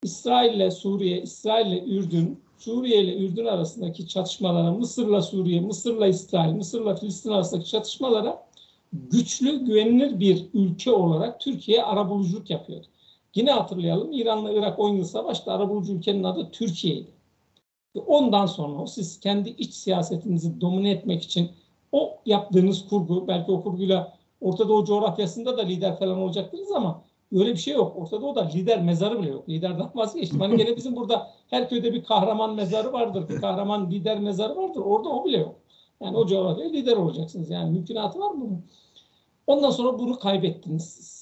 İsrail 0.03 0.55
ile 0.55 0.71
Suriye, 0.71 1.23
İsrail 1.23 1.67
ile 1.67 1.85
Ürdün, 1.85 2.41
Suriye 2.59 3.03
ile 3.03 3.17
Ürdün 3.17 3.45
arasındaki 3.45 4.09
çatışmalara, 4.09 4.73
Mısır'la 4.73 5.23
Suriye, 5.23 5.61
Mısır'la 5.61 6.07
İsrail, 6.07 6.53
Mısır'la 6.53 6.95
Filistin 6.95 7.31
arasındaki 7.31 7.71
çatışmalara 7.71 8.47
güçlü, 8.93 9.65
güvenilir 9.65 10.21
bir 10.21 10.47
ülke 10.55 10.91
olarak 10.91 11.41
Türkiye 11.41 11.83
arabuluculuk 11.83 12.51
yapıyordu. 12.51 12.87
Yine 13.35 13.51
hatırlayalım 13.51 14.13
İran'la 14.13 14.53
Irak 14.53 14.79
10 14.79 14.89
yıl 14.89 15.05
savaşta 15.05 15.53
arabulucu 15.53 15.93
ülkenin 15.93 16.25
adı 16.25 16.51
Türkiye'ydi. 16.51 17.11
Ondan 18.07 18.47
sonra 18.47 18.87
siz 18.87 19.21
kendi 19.21 19.49
iç 19.49 19.75
siyasetinizi 19.75 20.61
domine 20.61 20.91
etmek 20.91 21.23
için 21.23 21.51
o 21.93 22.19
yaptığınız 22.27 22.89
kurgu, 22.89 23.29
belki 23.29 23.53
o 23.53 23.63
kurguyla 23.63 24.19
Orta 24.41 24.69
Doğu 24.69 24.85
coğrafyasında 24.85 25.59
da 25.59 25.63
lider 25.63 25.99
falan 25.99 26.19
olacaktınız 26.19 26.73
ama 26.73 27.03
öyle 27.33 27.53
bir 27.53 27.57
şey 27.57 27.75
yok. 27.75 27.97
Orta 27.97 28.21
Doğu'da 28.21 28.49
lider 28.49 28.83
mezarı 28.83 29.23
bile 29.23 29.31
yok. 29.31 29.49
Liderden 29.49 29.91
vazgeçtim. 29.95 30.41
Hani 30.41 30.57
gene 30.57 30.77
bizim 30.77 30.97
burada 30.97 31.31
her 31.49 31.69
köyde 31.69 31.95
bir 31.95 32.05
kahraman 32.05 32.55
mezarı 32.55 32.93
vardır. 32.93 33.29
Bir 33.29 33.41
kahraman 33.41 33.91
lider 33.91 34.21
mezarı 34.21 34.57
vardır. 34.57 34.81
Orada 34.81 35.09
o 35.09 35.25
bile 35.25 35.39
yok. 35.39 35.55
Yani 36.03 36.17
o 36.17 36.27
coğrafyaya 36.27 36.71
lider 36.71 36.97
olacaksınız. 36.97 37.51
Yani 37.51 37.71
mümkünatı 37.71 38.19
var 38.19 38.31
mı 38.31 38.41
bunun? 38.41 38.65
Ondan 39.47 39.71
sonra 39.71 39.99
bunu 39.99 40.19
kaybettiniz 40.19 40.85
siz. 40.85 41.19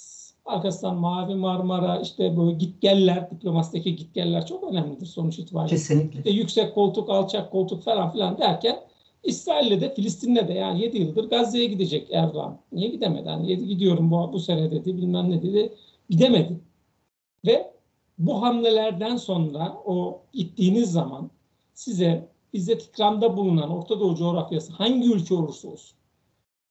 Arkasından 0.47 0.97
Mavi 0.97 1.35
Marmara, 1.35 2.01
işte 2.01 2.37
böyle 2.37 2.53
gitgeller, 2.53 3.31
diplomasideki 3.31 3.97
gitgeller 3.97 4.47
çok 4.47 4.65
önemlidir 4.65 5.07
sonuç 5.07 5.39
itibariyle. 5.39 5.71
Kesinlikle. 5.71 6.19
İşte 6.19 6.31
yüksek 6.31 6.75
koltuk, 6.75 7.11
alçak 7.11 7.53
koltuk 7.53 7.83
falan 7.83 8.13
filan 8.13 8.39
derken 8.39 8.81
İsrail'le 9.25 9.81
de 9.81 9.95
Filistin'le 9.95 10.49
de 10.49 10.53
yani 10.53 10.83
7 10.83 10.99
yıldır 10.99 11.31
Gazze'ye 11.31 11.67
gidecek 11.67 12.09
Erdoğan. 12.13 12.59
Niye 12.73 12.89
gidemedi? 12.89 13.29
Hani 13.29 13.51
7 13.51 13.67
gidiyorum 13.67 14.11
bu, 14.11 14.33
bu 14.33 14.41
sene 14.41 14.71
dedi 14.71 14.97
bilmem 14.97 15.31
ne 15.31 15.43
dedi. 15.43 15.75
Gidemedi. 16.11 16.61
Ve 17.47 17.73
bu 18.19 18.43
hamlelerden 18.43 19.17
sonra 19.17 19.83
o 19.85 20.23
gittiğiniz 20.33 20.93
zaman 20.93 21.31
size 21.75 22.29
İzzet 22.53 22.83
İkram'da 22.83 23.37
bulunan 23.37 23.71
Orta 23.71 24.01
Doğu 24.01 24.17
coğrafyası 24.17 24.73
hangi 24.73 25.13
ülke 25.13 25.35
olursa 25.35 25.69
olsun 25.69 25.97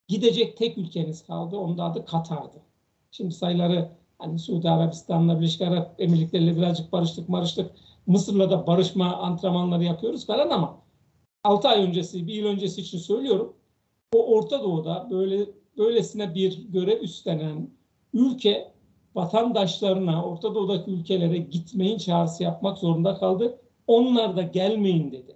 gidecek 0.08 0.58
tek 0.58 0.77
ülkeniz 0.77 1.24
kaldı. 1.24 1.58
Onun 1.58 1.77
da 1.77 1.84
adı 1.84 2.06
Katar'dı. 2.06 2.62
Şimdi 3.12 3.34
sayıları 3.34 3.92
hani 4.20 4.39
Suudi 4.39 4.70
Arabistan'la 4.70 5.39
Birleşik 5.39 5.62
Arap 5.62 5.96
Emirlikleri'yle 6.00 6.58
birazcık 6.58 6.92
barıştık 6.92 7.30
marıştık. 7.30 7.72
Mısır'la 8.08 8.51
da 8.51 8.68
barışma 8.68 9.15
antrenmanları 9.15 9.84
yapıyoruz 9.84 10.25
falan 10.25 10.50
ama 10.50 10.82
6 11.44 11.68
ay 11.68 11.84
öncesi, 11.84 12.27
bir 12.27 12.34
yıl 12.34 12.46
öncesi 12.46 12.82
için 12.82 12.98
söylüyorum. 12.98 13.54
O 14.15 14.36
Orta 14.36 14.63
Doğu'da 14.63 15.08
böyle 15.12 15.46
böylesine 15.77 16.36
bir 16.36 16.68
görev 16.68 17.01
üstlenen 17.01 17.70
ülke 18.13 18.72
vatandaşlarına, 19.15 20.25
Orta 20.25 20.55
Doğu'daki 20.55 20.91
ülkelere 20.91 21.38
gitmeyin 21.38 21.98
çağrısı 21.98 22.43
yapmak 22.43 22.77
zorunda 22.77 23.15
kaldı. 23.17 23.60
Onlar 23.88 24.36
da 24.36 24.41
gelmeyin 24.41 25.12
dedi. 25.12 25.36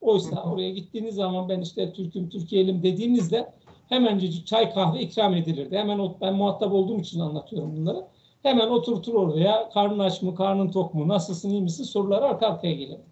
Oysa 0.00 0.42
oraya 0.42 0.70
gittiğiniz 0.70 1.14
zaman 1.14 1.48
ben 1.48 1.60
işte 1.60 1.92
Türk'üm, 1.92 2.28
Türkiye'lim 2.28 2.82
dediğinizde 2.82 3.52
hemencecik 3.88 4.46
çay 4.46 4.74
kahve 4.74 5.00
ikram 5.00 5.34
edilirdi. 5.34 5.76
Hemen 5.76 5.98
o- 5.98 6.14
ben 6.20 6.34
muhatap 6.34 6.72
olduğum 6.72 7.00
için 7.00 7.20
anlatıyorum 7.20 7.76
bunları. 7.76 8.06
Hemen 8.42 8.68
oturtur 8.68 9.14
oraya 9.14 9.70
karnın 9.70 9.98
aç 9.98 10.22
mı, 10.22 10.34
karnın 10.34 10.70
tok 10.70 10.94
mu, 10.94 11.08
nasılsın, 11.08 11.50
iyi 11.50 11.62
misin 11.62 11.84
soruları 11.84 12.24
arka 12.24 12.46
arkaya 12.46 12.74
gelirdi. 12.74 13.06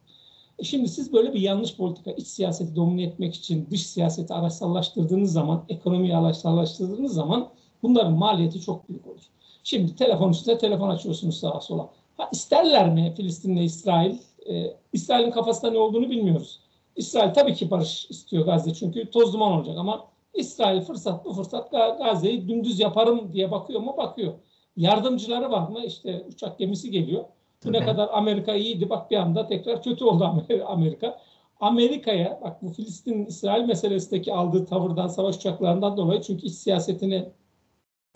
E 0.59 0.65
Şimdi 0.65 0.89
siz 0.89 1.13
böyle 1.13 1.35
bir 1.35 1.41
yanlış 1.41 1.77
politika, 1.77 2.11
iç 2.13 2.27
siyaseti 2.27 2.77
domine 2.77 3.03
etmek 3.03 3.35
için 3.35 3.69
dış 3.71 3.87
siyaseti 3.87 4.35
araçsallaştırdığınız 4.35 5.33
zaman, 5.33 5.65
ekonomiyi 5.69 6.17
araçsallaştırdığınız 6.17 7.15
zaman 7.15 7.49
bunların 7.83 8.13
maliyeti 8.13 8.61
çok 8.61 8.89
büyük 8.89 9.07
olur. 9.07 9.23
Şimdi 9.65 9.97
telefon 9.97 10.31
üstüne 10.31 10.59
telefon 10.59 10.89
açıyorsunuz 10.89 11.41
sağa 11.41 11.61
sola. 11.61 11.89
Ha, 12.17 12.29
isterler 12.33 12.91
mi 12.93 13.15
Filistin'le 13.17 13.63
İsrail? 13.63 14.17
Ee, 14.47 14.77
İsrail'in 14.93 15.31
kafasında 15.31 15.71
ne 15.71 15.79
olduğunu 15.79 16.11
bilmiyoruz. 16.11 16.61
İsrail 16.97 17.35
tabii 17.35 17.55
ki 17.55 17.71
barış 17.71 18.11
istiyor 18.11 18.47
Gazze 18.47 18.75
çünkü 18.75 19.11
toz 19.11 19.33
duman 19.33 19.53
olacak 19.53 19.79
ama 19.79 20.05
İsrail 20.35 20.81
fırsat 20.81 21.25
bu 21.25 21.33
fırsat 21.33 21.73
Ga- 21.73 21.99
Gazze'yi 21.99 22.49
dümdüz 22.49 22.81
yaparım 22.81 23.33
diye 23.33 23.51
bakıyor 23.51 23.81
mu? 23.81 23.95
Bakıyor. 23.97 24.33
Yardımcıları 24.77 25.51
var 25.51 25.69
mı? 25.69 25.85
İşte 25.85 26.25
uçak 26.29 26.59
gemisi 26.59 26.91
geliyor. 26.91 27.25
Bu 27.65 27.73
ne 27.73 27.85
kadar 27.85 28.09
Amerika 28.13 28.55
iyiydi 28.55 28.91
bak 28.91 29.11
bir 29.11 29.17
anda 29.17 29.47
tekrar 29.47 29.83
kötü 29.83 30.05
oldu 30.05 30.25
Amer- 30.25 30.63
Amerika. 30.63 31.21
Amerika'ya 31.61 32.41
bak 32.43 32.63
bu 32.63 32.69
Filistin-İsrail 32.69 33.65
meselesindeki 33.65 34.33
aldığı 34.35 34.67
tavırdan, 34.67 35.09
savaş 35.09 35.37
uçaklarından 35.37 35.97
dolayı 35.97 36.21
çünkü 36.21 36.47
iç 36.47 36.55
siyasetini 36.55 37.29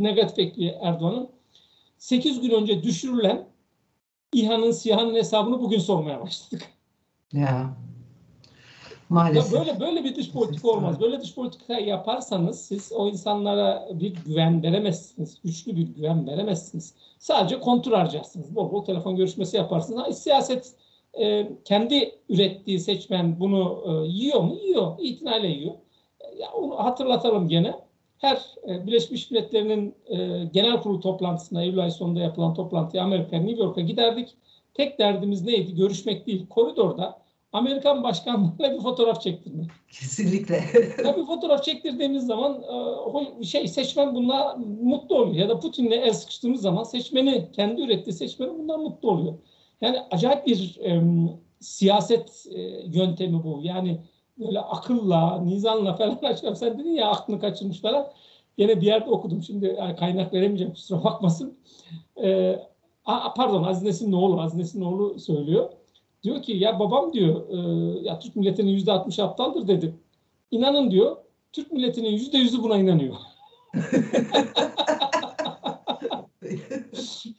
negatif 0.01 0.39
ekliyor 0.39 0.75
Erdoğan'ın. 0.81 1.29
8 1.99 2.41
gün 2.41 2.51
önce 2.51 2.83
düşürülen 2.83 3.49
İHA'nın, 4.33 4.71
SİHA'nın 4.71 5.15
hesabını 5.15 5.61
bugün 5.61 5.79
sormaya 5.79 6.21
başladık. 6.21 6.69
Ya. 7.33 7.75
Ya 9.09 9.15
Maalesef. 9.15 9.53
böyle 9.53 9.81
böyle 9.81 10.05
bir 10.05 10.15
dış 10.15 10.33
politika 10.33 10.69
olmaz. 10.69 11.01
Böyle 11.01 11.21
dış 11.21 11.35
politika 11.35 11.75
yaparsanız 11.75 12.61
siz 12.61 12.93
o 12.93 13.09
insanlara 13.09 13.89
bir 13.93 14.15
güven 14.15 14.63
veremezsiniz. 14.63 15.41
Güçlü 15.45 15.77
bir 15.77 15.83
güven 15.83 16.27
veremezsiniz. 16.27 16.95
Sadece 17.19 17.61
kontrol 17.61 17.93
harcarsınız. 17.93 18.55
Bol 18.55 18.73
bol 18.73 18.85
telefon 18.85 19.17
görüşmesi 19.17 19.57
yaparsınız. 19.57 20.03
Ha, 20.03 20.13
siyaset 20.13 20.73
e, 21.21 21.49
kendi 21.65 22.19
ürettiği 22.29 22.81
seçmen 22.81 23.41
bunu 23.41 23.85
e, 23.87 24.09
yiyor 24.09 24.41
mu? 24.41 24.57
Yiyor. 24.65 24.97
İtinayla 24.99 25.49
yiyor. 25.49 25.75
Ya 26.39 26.53
onu 26.53 26.79
hatırlatalım 26.79 27.49
gene. 27.49 27.88
Her 28.19 28.43
e, 28.69 28.87
Birleşmiş 28.87 29.31
Milletler'in 29.31 29.95
e, 30.07 30.45
genel 30.53 30.81
kurulu 30.81 31.01
toplantısına 31.01 31.63
Eylül 31.63 31.79
ay 31.79 31.91
sonunda 31.91 32.21
yapılan 32.21 32.55
toplantıya 32.55 33.05
Amerika, 33.05 33.37
New 33.37 33.63
York'a 33.63 33.81
giderdik. 33.81 34.29
Tek 34.75 34.99
derdimiz 34.99 35.45
neydi? 35.45 35.75
Görüşmek 35.75 36.27
değil. 36.27 36.47
Koridorda 36.49 37.19
Amerikan 37.53 38.03
başkanlarıyla 38.03 38.75
bir 38.75 38.83
fotoğraf 38.83 39.23
çektirmek. 39.23 39.71
Kesinlikle. 39.91 40.65
Ya 41.05 41.17
bir 41.17 41.25
fotoğraf 41.25 41.65
çektirdiğimiz 41.65 42.27
zaman 42.27 42.63
e, 43.41 43.45
şey 43.45 43.69
seçmen 43.69 44.15
bununla 44.15 44.57
mutlu 44.83 45.17
oluyor. 45.17 45.37
Ya 45.37 45.49
da 45.49 45.61
Putin'le 45.61 45.91
el 45.91 46.13
sıkıştığımız 46.13 46.61
zaman 46.61 46.83
seçmeni, 46.83 47.49
kendi 47.53 47.83
ürettiği 47.83 48.15
seçmeni 48.15 48.59
bundan 48.59 48.81
mutlu 48.81 49.11
oluyor. 49.11 49.35
Yani 49.81 49.99
acayip 50.11 50.47
bir 50.47 50.79
e, 50.85 51.03
siyaset 51.61 52.47
e, 52.55 52.61
yöntemi 52.87 53.45
bu. 53.45 53.61
Yani 53.63 54.01
böyle 54.39 54.61
akılla, 54.61 55.41
nizanla 55.41 55.97
falan 55.97 56.11
açıyorum. 56.23 56.57
Sen 56.57 56.79
dedin 56.79 56.91
ya 56.91 57.11
aklını 57.11 57.41
kaçırmış 57.41 57.81
falan. 57.81 58.09
Yine 58.59 58.81
bir 58.81 58.87
yerde 58.87 59.11
okudum. 59.11 59.43
Şimdi 59.43 59.77
yani 59.79 59.97
kaynak 59.97 60.33
veremeyeceğim 60.33 60.73
kusura 60.73 61.05
bakmasın. 61.05 61.59
E, 62.23 62.59
a, 63.05 63.35
pardon 63.35 63.63
Aziz 63.63 63.83
Nesin'in 63.83 64.13
oğlu, 64.13 64.41
Aziz 64.41 64.59
Nesin'in 64.59 64.85
oğlu 64.85 65.19
söylüyor. 65.19 65.71
Diyor 66.23 66.43
ki 66.43 66.53
ya 66.53 66.79
babam 66.79 67.13
diyor 67.13 67.49
e, 67.51 67.57
ya 68.03 68.19
Türk 68.19 68.37
milletinin 68.37 68.71
yüzde 68.71 68.93
altmış 68.93 69.19
aptaldır 69.19 69.69
dedi. 69.69 69.95
İnanın 70.51 70.91
diyor 70.91 71.17
Türk 71.53 71.73
milletinin 71.73 72.11
yüzde 72.11 72.39
yüzü 72.39 72.63
buna 72.63 72.77
inanıyor. 72.77 73.15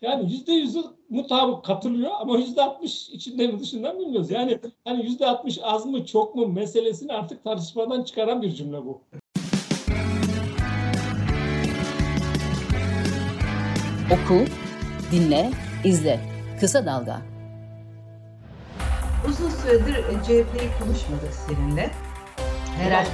yani 0.02 0.32
yüzde 0.32 0.54
yüzü 0.54 0.80
mutabık 1.10 1.66
katılıyor 1.66 2.12
ama 2.20 2.38
yüzde 2.38 2.62
altmış 2.62 3.10
içinde 3.10 3.48
mi 3.48 3.60
dışından 3.60 4.00
bilmiyoruz. 4.00 4.32
Yani 4.32 4.60
hani 4.86 5.06
yüzde 5.06 5.28
altmış 5.28 5.60
az 5.64 5.86
mı 5.86 6.06
çok 6.06 6.36
mu 6.36 6.48
meselesini 6.48 7.14
artık 7.14 7.44
tartışmadan 7.44 8.04
çıkaran 8.04 8.42
bir 8.42 8.52
cümle 8.52 8.86
bu. 8.86 9.02
Oku, 14.12 14.46
dinle, 15.12 15.52
izle. 15.84 16.20
Kısa 16.60 16.86
Dalga. 16.86 17.22
Uzun 19.30 19.50
süredir 19.50 19.94
e, 19.94 20.24
CHP'yi 20.24 20.70
konuşmadık 20.80 21.34
seninle. 21.48 21.92
Herhalde 22.78 23.10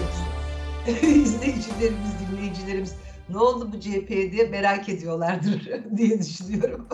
izleyicilerimiz, 1.01 2.11
dinleyicilerimiz 2.31 2.95
ne 3.29 3.37
oldu 3.37 3.69
bu 3.73 3.79
CHP'ye 3.79 4.31
diye 4.31 4.43
merak 4.47 4.89
ediyorlardır 4.89 5.71
diye 5.97 6.19
düşünüyorum. 6.19 6.87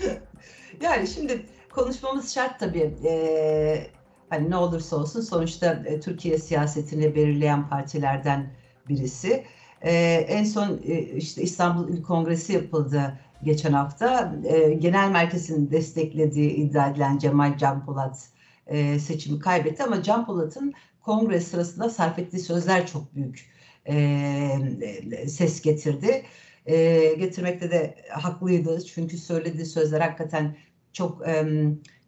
yani 0.80 1.06
şimdi 1.06 1.46
konuşmamız 1.70 2.34
şart 2.34 2.60
tabii. 2.60 2.94
Ee, 3.04 3.86
hani 4.30 4.50
ne 4.50 4.56
olursa 4.56 4.96
olsun 4.96 5.20
sonuçta 5.20 5.82
e, 5.86 6.00
Türkiye 6.00 6.38
siyasetini 6.38 7.14
belirleyen 7.14 7.68
partilerden 7.68 8.50
birisi. 8.88 9.44
Ee, 9.82 9.92
en 10.28 10.44
son 10.44 10.80
e, 10.84 11.00
işte 11.00 11.42
İstanbul 11.42 11.88
İl 11.88 12.02
Kongresi 12.02 12.52
yapıldı 12.52 13.18
geçen 13.42 13.72
hafta. 13.72 14.34
E, 14.44 14.74
genel 14.74 15.10
merkezin 15.10 15.70
desteklediği 15.70 16.50
iddia 16.50 16.86
edilen 16.88 17.18
Cemal 17.18 17.58
Can 17.58 17.86
Polat 17.86 18.28
e, 18.66 18.98
seçimi 18.98 19.38
kaybetti 19.38 19.82
ama 19.82 20.02
Can 20.02 20.26
Polat'ın 20.26 20.74
kongre 21.00 21.40
sırasında 21.40 21.90
sarf 21.90 22.18
ettiği 22.18 22.38
sözler 22.38 22.86
çok 22.86 23.14
büyük 23.14 23.55
e, 23.88 25.28
ses 25.28 25.62
getirdi. 25.62 26.22
E, 26.66 27.14
getirmekte 27.18 27.70
de 27.70 27.96
haklıydı. 28.10 28.84
Çünkü 28.84 29.18
söylediği 29.18 29.66
sözler 29.66 30.00
hakikaten 30.00 30.56
çok 30.92 31.28
e, 31.28 31.46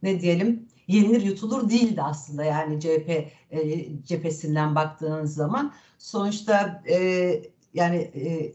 ne 0.02 0.20
diyelim 0.20 0.68
yenilir 0.88 1.22
yutulur 1.22 1.70
değildi 1.70 2.02
aslında. 2.02 2.44
Yani 2.44 2.80
CHP 2.80 3.10
e, 3.50 3.86
cephesinden 4.04 4.74
baktığınız 4.74 5.34
zaman. 5.34 5.74
Sonuçta 5.98 6.82
e, 6.90 6.96
yani 7.74 7.96
e, 7.96 8.52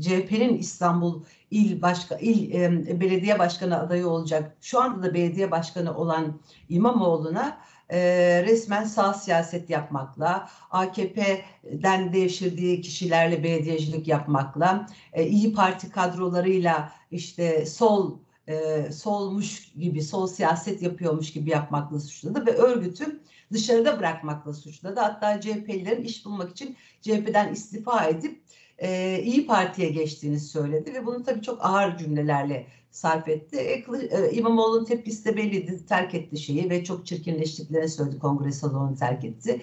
CHP'nin 0.00 0.58
İstanbul 0.58 1.22
il 1.50 1.82
başka 1.82 2.16
il 2.16 2.54
e, 2.54 3.00
belediye 3.00 3.38
başkanı 3.38 3.80
adayı 3.80 4.08
olacak 4.08 4.56
şu 4.60 4.80
anda 4.80 5.02
da 5.02 5.14
belediye 5.14 5.50
başkanı 5.50 5.96
olan 5.96 6.40
İmamoğlu'na 6.68 7.58
e, 7.92 7.98
resmen 8.46 8.84
sağ 8.84 9.14
siyaset 9.14 9.70
yapmakla, 9.70 10.48
AKP'den 10.70 12.12
devşirdiği 12.12 12.80
kişilerle 12.80 13.44
belediyecilik 13.44 14.08
yapmakla, 14.08 14.86
e, 15.12 15.26
İyi 15.26 15.52
Parti 15.54 15.90
kadrolarıyla 15.90 16.92
işte 17.10 17.66
sol 17.66 18.18
e, 18.46 18.92
solmuş 18.92 19.72
gibi, 19.72 20.02
sol 20.02 20.26
siyaset 20.26 20.82
yapıyormuş 20.82 21.32
gibi 21.32 21.50
yapmakla 21.50 22.00
suçladı 22.00 22.46
ve 22.46 22.50
örgütü 22.50 23.22
dışarıda 23.52 23.98
bırakmakla 23.98 24.52
suçladı. 24.52 25.00
Hatta 25.00 25.40
CHP'lilerin 25.40 26.04
iş 26.04 26.24
bulmak 26.24 26.50
için 26.50 26.76
CHP'den 27.00 27.52
istifa 27.52 28.04
edip 28.04 28.42
e, 28.78 29.20
İyi 29.22 29.46
Parti'ye 29.46 29.88
geçtiğini 29.88 30.40
söyledi 30.40 30.94
ve 30.94 31.06
bunu 31.06 31.22
tabii 31.22 31.42
çok 31.42 31.64
ağır 31.64 31.98
cümlelerle 31.98 32.66
sarf 32.90 33.28
etti. 33.28 33.56
E, 33.56 33.84
e, 34.10 34.32
İmamoğlu'nun 34.32 34.84
tepkisi 34.84 35.24
de 35.24 35.36
belliydi. 35.36 35.86
Terk 35.86 36.14
etti 36.14 36.38
şeyi 36.38 36.70
ve 36.70 36.84
çok 36.84 37.06
çirkinleştiklerini 37.06 37.88
söyledi. 37.88 38.18
Kongre 38.18 38.52
salonunu 38.52 38.96
terk 38.96 39.24
etti. 39.24 39.62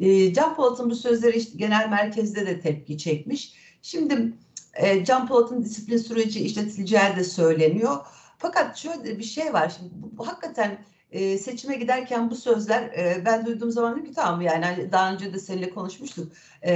E, 0.00 0.32
Can 0.32 0.56
Polat'ın 0.56 0.90
bu 0.90 0.94
sözleri 0.94 1.36
işte 1.36 1.58
genel 1.58 1.88
merkezde 1.88 2.46
de 2.46 2.60
tepki 2.60 2.98
çekmiş. 2.98 3.54
Şimdi 3.82 4.32
e, 4.74 5.04
Can 5.04 5.28
Polat'ın 5.28 5.64
disiplin 5.64 5.96
süreci 5.96 6.40
işletileceği 6.40 7.16
de 7.16 7.24
söyleniyor. 7.24 7.96
Fakat 8.38 8.76
şöyle 8.76 9.18
bir 9.18 9.24
şey 9.24 9.52
var. 9.52 9.76
Şimdi 9.78 9.90
bu, 9.94 10.18
bu 10.18 10.28
hakikaten 10.28 10.84
e, 11.14 11.38
seçime 11.38 11.76
giderken 11.76 12.30
bu 12.30 12.36
sözler 12.36 12.82
e, 12.82 13.22
ben 13.24 13.46
duyduğum 13.46 13.70
zaman 13.70 13.92
dedim 13.92 14.04
ki 14.04 14.12
tamam 14.12 14.40
yani 14.40 14.64
hani 14.64 14.92
daha 14.92 15.12
önce 15.12 15.32
de 15.32 15.38
seninle 15.38 15.70
konuşmuştuk. 15.70 16.32
E, 16.62 16.72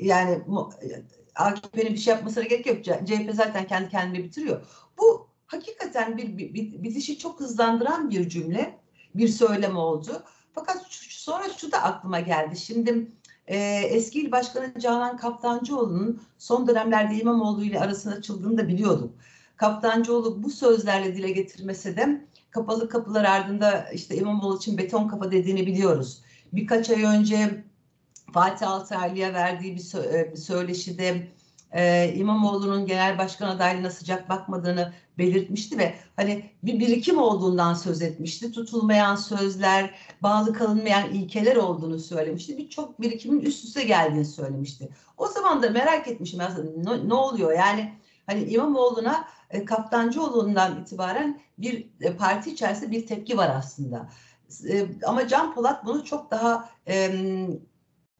yani 0.00 0.40
AKP'nin 1.34 1.92
bir 1.92 1.98
şey 1.98 2.14
yapmasına 2.14 2.44
gerek 2.44 2.66
yok. 2.66 2.84
CHP 2.84 3.30
zaten 3.34 3.66
kendi 3.66 3.88
kendini 3.88 4.24
bitiriyor. 4.24 4.60
Bu 4.98 5.28
hakikaten 5.46 6.16
bir, 6.16 6.38
bir, 6.38 6.54
bir 6.54 6.82
bitişi 6.82 7.18
çok 7.18 7.40
hızlandıran 7.40 8.10
bir 8.10 8.28
cümle, 8.28 8.78
bir 9.14 9.28
söylem 9.28 9.76
oldu. 9.76 10.22
Fakat 10.52 10.86
şu, 10.90 11.22
sonra 11.22 11.48
şu 11.48 11.72
da 11.72 11.82
aklıma 11.82 12.20
geldi. 12.20 12.56
Şimdi 12.56 13.08
e, 13.46 13.56
eski 13.90 14.20
il 14.20 14.32
başkanı 14.32 14.72
Canan 14.78 15.16
Kaptancıoğlu'nun 15.16 16.22
son 16.38 16.68
dönemlerde 16.68 17.14
İmamoğlu 17.14 17.64
ile 17.64 17.80
arasında 17.80 18.14
açıldığını 18.14 18.58
da 18.58 18.68
biliyorduk. 18.68 19.14
Kaptancıoğlu 19.56 20.42
bu 20.42 20.50
sözlerle 20.50 21.16
dile 21.16 21.30
getirmese 21.30 21.96
de 21.96 22.28
kapalı 22.50 22.88
kapılar 22.88 23.24
ardında 23.24 23.90
işte 23.92 24.16
İmamoğlu 24.16 24.56
için 24.56 24.78
beton 24.78 25.08
kafa 25.08 25.30
dediğini 25.30 25.66
biliyoruz. 25.66 26.22
Birkaç 26.52 26.90
ay 26.90 27.02
önce 27.02 27.64
Fatih 28.32 28.70
Altaylı'ya 28.70 29.34
verdiği 29.34 29.74
bir, 29.74 29.80
sö- 29.80 30.32
bir 30.32 30.36
söyleşide 30.36 31.28
e, 31.72 32.12
İmamoğlu'nun 32.14 32.86
genel 32.86 33.18
başkan 33.18 33.48
adaylığına 33.48 33.90
sıcak 33.90 34.28
bakmadığını 34.28 34.92
belirtmişti 35.18 35.78
ve 35.78 35.94
hani 36.16 36.50
bir 36.62 36.80
birikim 36.80 37.18
olduğundan 37.18 37.74
söz 37.74 38.02
etmişti. 38.02 38.52
Tutulmayan 38.52 39.16
sözler, 39.16 39.94
bağlı 40.22 40.52
kalınmayan 40.52 41.14
ilkeler 41.14 41.56
olduğunu 41.56 41.98
söylemişti. 41.98 42.58
Birçok 42.58 43.00
birikimin 43.00 43.40
üst 43.40 43.64
üste 43.64 43.84
geldiğini 43.84 44.24
söylemişti. 44.24 44.88
O 45.16 45.26
zaman 45.26 45.62
da 45.62 45.70
merak 45.70 46.08
etmişim 46.08 46.40
aslında 46.40 46.94
ne, 46.94 47.08
ne 47.08 47.14
oluyor 47.14 47.52
yani 47.52 47.92
hani 48.28 48.44
İmamoğlu'na 48.44 49.28
e, 49.50 49.64
Kaptancıoğlu'ndan 49.64 50.82
itibaren 50.82 51.40
bir 51.58 51.90
e, 52.00 52.16
parti 52.16 52.50
içerisinde 52.50 52.90
bir 52.90 53.06
tepki 53.06 53.36
var 53.36 53.50
aslında. 53.56 54.08
E, 54.68 54.86
ama 55.06 55.28
Can 55.28 55.54
Polat 55.54 55.86
bunu 55.86 56.04
çok 56.04 56.30
daha 56.30 56.70
e, 56.88 57.10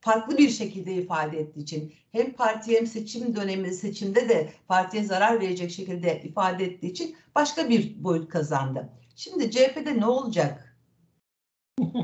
farklı 0.00 0.38
bir 0.38 0.50
şekilde 0.50 0.94
ifade 0.94 1.38
ettiği 1.38 1.60
için 1.60 1.92
hem 2.12 2.32
parti 2.32 2.76
hem 2.76 2.86
seçim 2.86 3.36
dönemi 3.36 3.74
seçimde 3.74 4.28
de 4.28 4.52
partiye 4.68 5.04
zarar 5.04 5.40
verecek 5.40 5.70
şekilde 5.70 6.22
ifade 6.22 6.64
ettiği 6.64 6.90
için 6.90 7.16
başka 7.34 7.68
bir 7.68 8.04
boyut 8.04 8.28
kazandı. 8.28 8.88
Şimdi 9.16 9.50
CHP'de 9.50 10.00
ne 10.00 10.06
olacak? 10.06 10.78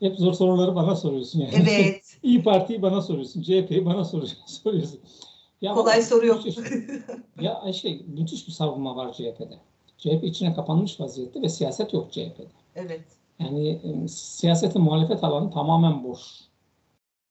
Hep 0.00 0.16
zor 0.18 0.32
soruları 0.32 0.74
bana 0.74 0.96
soruyorsun 0.96 1.40
yani. 1.40 1.54
Evet. 1.56 2.18
İyi 2.22 2.42
Parti'yi 2.42 2.82
bana 2.82 3.02
soruyorsun, 3.02 3.42
CHP'yi 3.42 3.86
bana 3.86 4.04
soruyorsun. 4.46 5.00
Ya 5.60 5.74
Kolay 5.74 6.02
soru 6.02 6.26
yok. 6.26 6.42
ya 7.40 7.72
şey, 7.72 8.04
müthiş 8.06 8.46
bir 8.46 8.52
savunma 8.52 8.96
var 8.96 9.12
CHP'de. 9.12 9.58
CHP 9.98 10.24
içine 10.24 10.54
kapanmış 10.54 11.00
vaziyette 11.00 11.42
ve 11.42 11.48
siyaset 11.48 11.92
yok 11.92 12.12
CHP'de. 12.12 12.46
Evet. 12.74 13.00
Yani 13.38 13.68
e, 13.68 14.08
siyasetin 14.08 14.82
muhalefet 14.82 15.24
alanı 15.24 15.50
tamamen 15.50 16.04
boş. 16.04 16.20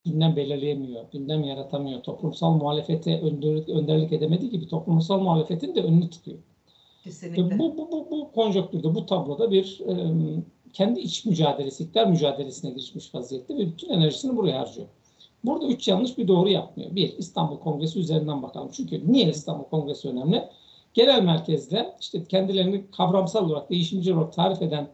Gündem 0.05 0.35
belirleyemiyor, 0.35 1.05
gündem 1.11 1.43
yaratamıyor. 1.43 2.03
Toplumsal 2.03 2.53
muhalefete 2.53 3.21
önderlik, 3.21 3.69
önderlik 3.69 4.13
edemediği 4.13 4.51
gibi 4.51 4.67
toplumsal 4.67 5.19
muhalefetin 5.19 5.75
de 5.75 5.81
önünü 5.81 6.09
tıkıyor. 6.09 6.37
Kesinlikle. 7.03 7.59
Bu, 7.59 7.77
bu, 7.77 7.91
bu, 7.91 8.07
bu 8.11 8.31
konjonktürde, 8.31 8.95
bu 8.95 9.05
tabloda 9.05 9.51
bir 9.51 9.81
e, 9.87 9.95
kendi 10.73 10.99
iç 10.99 11.25
mücadelesi, 11.25 11.83
iktidar 11.83 12.07
mücadelesine 12.07 12.71
girişmiş 12.71 13.15
vaziyette 13.15 13.57
ve 13.57 13.67
bütün 13.67 13.89
enerjisini 13.89 14.37
buraya 14.37 14.59
harcıyor. 14.59 14.87
Burada 15.43 15.67
üç 15.67 15.87
yanlış 15.87 16.17
bir 16.17 16.27
doğru 16.27 16.49
yapmıyor. 16.49 16.95
Bir, 16.95 17.17
İstanbul 17.17 17.59
Kongresi 17.59 17.99
üzerinden 17.99 18.43
bakalım. 18.43 18.69
Çünkü 18.73 19.11
niye 19.11 19.29
İstanbul 19.29 19.63
Kongresi 19.63 20.09
önemli? 20.09 20.49
Genel 20.93 21.23
merkezde 21.23 21.95
işte 21.99 22.23
kendilerini 22.23 22.91
kavramsal 22.91 23.49
olarak, 23.49 23.69
değişimci 23.69 24.13
olarak 24.13 24.33
tarif 24.33 24.61
eden 24.61 24.87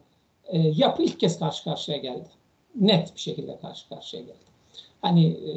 e, 0.44 0.58
yapı 0.58 1.02
ilk 1.02 1.20
kez 1.20 1.38
karşı 1.38 1.64
karşıya 1.64 1.96
geldi. 1.96 2.28
Net 2.74 3.14
bir 3.14 3.20
şekilde 3.20 3.58
karşı 3.58 3.88
karşıya 3.88 4.22
geldi. 4.22 4.44
Hani 5.02 5.26
e, 5.26 5.52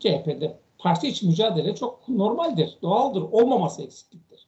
CHP'de 0.00 0.58
parti 0.78 1.08
içi 1.08 1.26
mücadele 1.26 1.74
çok 1.74 2.08
normaldir, 2.08 2.78
doğaldır, 2.82 3.22
olmaması 3.22 3.82
eksikliktir. 3.82 4.46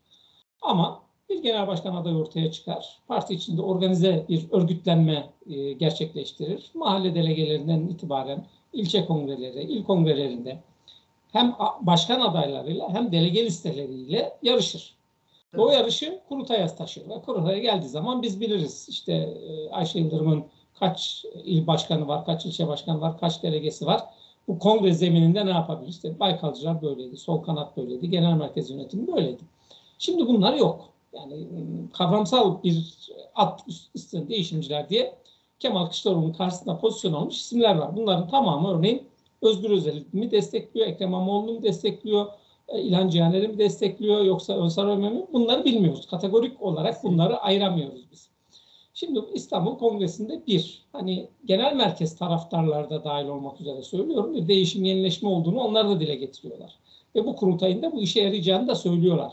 Ama 0.62 1.03
bir 1.29 1.43
genel 1.43 1.67
başkan 1.67 1.97
adayı 1.97 2.17
ortaya 2.17 2.53
çıkar. 2.53 2.99
Parti 3.09 3.35
içinde 3.35 3.62
organize 3.62 4.27
bir 4.29 4.47
örgütlenme 4.51 5.31
e, 5.47 5.73
gerçekleştirir. 5.73 6.71
Mahalle 6.75 7.15
delegelerinden 7.15 7.88
itibaren 7.88 8.47
ilçe 8.73 9.05
kongreleri, 9.05 9.63
il 9.63 9.85
kongrelerinde 9.85 10.59
hem 11.33 11.55
başkan 11.81 12.21
adaylarıyla 12.21 12.95
hem 12.95 13.13
delege 13.13 13.45
listeleriyle 13.45 14.33
yarışır. 14.43 14.95
O 15.57 15.71
yarışı 15.71 16.21
kurultaya 16.29 16.67
taşır. 16.67 17.09
Ve 17.09 17.23
kurultaya 17.27 17.59
geldiği 17.59 17.89
zaman 17.89 18.23
biz 18.23 18.41
biliriz. 18.41 18.87
İşte 18.89 19.13
e, 19.13 19.71
Ayşe 19.71 19.99
Yıldırım'ın 19.99 20.45
kaç 20.79 21.25
il 21.45 21.67
başkanı 21.67 22.09
var, 22.09 22.25
kaç 22.25 22.47
ilçe 22.47 22.69
başkanı 22.69 23.01
var, 23.01 23.19
kaç 23.19 23.43
delegesi 23.43 23.87
var. 23.87 24.05
Bu 24.49 24.59
kongre 24.59 24.93
zemininde 24.93 25.47
ne 25.47 25.51
yapabilir? 25.51 25.91
İşte 25.91 26.21
Baykalcılar 26.21 26.83
böyleydi, 26.83 27.17
sol 27.17 27.43
kanat 27.43 27.77
böyleydi, 27.77 28.11
genel 28.11 28.33
merkez 28.33 28.71
yönetimi 28.71 29.07
böyleydi. 29.07 29.43
Şimdi 29.99 30.27
bunlar 30.27 30.55
yok. 30.55 30.89
Yani 31.13 31.35
ıı, 31.35 31.91
kavramsal 31.93 32.63
bir 32.63 33.09
at 33.35 33.65
üstünde 33.95 34.29
değişimciler 34.29 34.89
diye 34.89 35.15
Kemal 35.62 35.85
Kılıçdaroğlu'nun 35.85 36.33
karşısında 36.33 36.79
pozisyon 36.79 37.12
almış 37.12 37.40
isimler 37.40 37.75
var. 37.75 37.96
Bunların 37.96 38.29
tamamı 38.29 38.79
örneğin 38.79 39.03
Özgür 39.42 39.70
Özel'i 39.70 40.05
mi 40.12 40.31
destekliyor, 40.31 40.87
Ekrem 40.87 41.09
İmamoğlu'nu 41.09 41.53
mu 41.53 41.62
destekliyor, 41.62 42.27
e, 42.68 42.81
İlhan 42.81 43.09
Cihaner'i 43.09 43.48
mi 43.48 43.59
destekliyor 43.59 44.25
yoksa 44.25 44.57
Önsar 44.57 44.87
Ömer 44.87 45.12
mi? 45.12 45.27
Bunları 45.33 45.64
bilmiyoruz. 45.64 46.07
Kategorik 46.07 46.62
olarak 46.62 47.05
bunları 47.05 47.37
ayıramıyoruz 47.37 48.11
biz. 48.12 48.29
Şimdi 48.94 49.20
İstanbul 49.35 49.79
Kongresi'nde 49.79 50.46
bir, 50.46 50.83
hani 50.92 51.29
genel 51.44 51.75
merkez 51.75 52.16
taraftarları 52.16 52.90
da 52.90 53.05
dahil 53.05 53.27
olmak 53.27 53.61
üzere 53.61 53.83
söylüyorum, 53.83 54.35
bir 54.35 54.48
değişim, 54.48 54.85
yenileşme 54.85 55.29
olduğunu 55.29 55.61
onlar 55.61 55.88
da 55.88 56.01
dile 56.01 56.14
getiriyorlar. 56.14 56.79
Ve 57.14 57.27
bu 57.27 57.37
kurultayında 57.37 57.92
bu 57.92 58.03
işe 58.03 58.20
yarayacağını 58.20 58.68
da 58.68 58.75
söylüyorlar. 58.75 59.33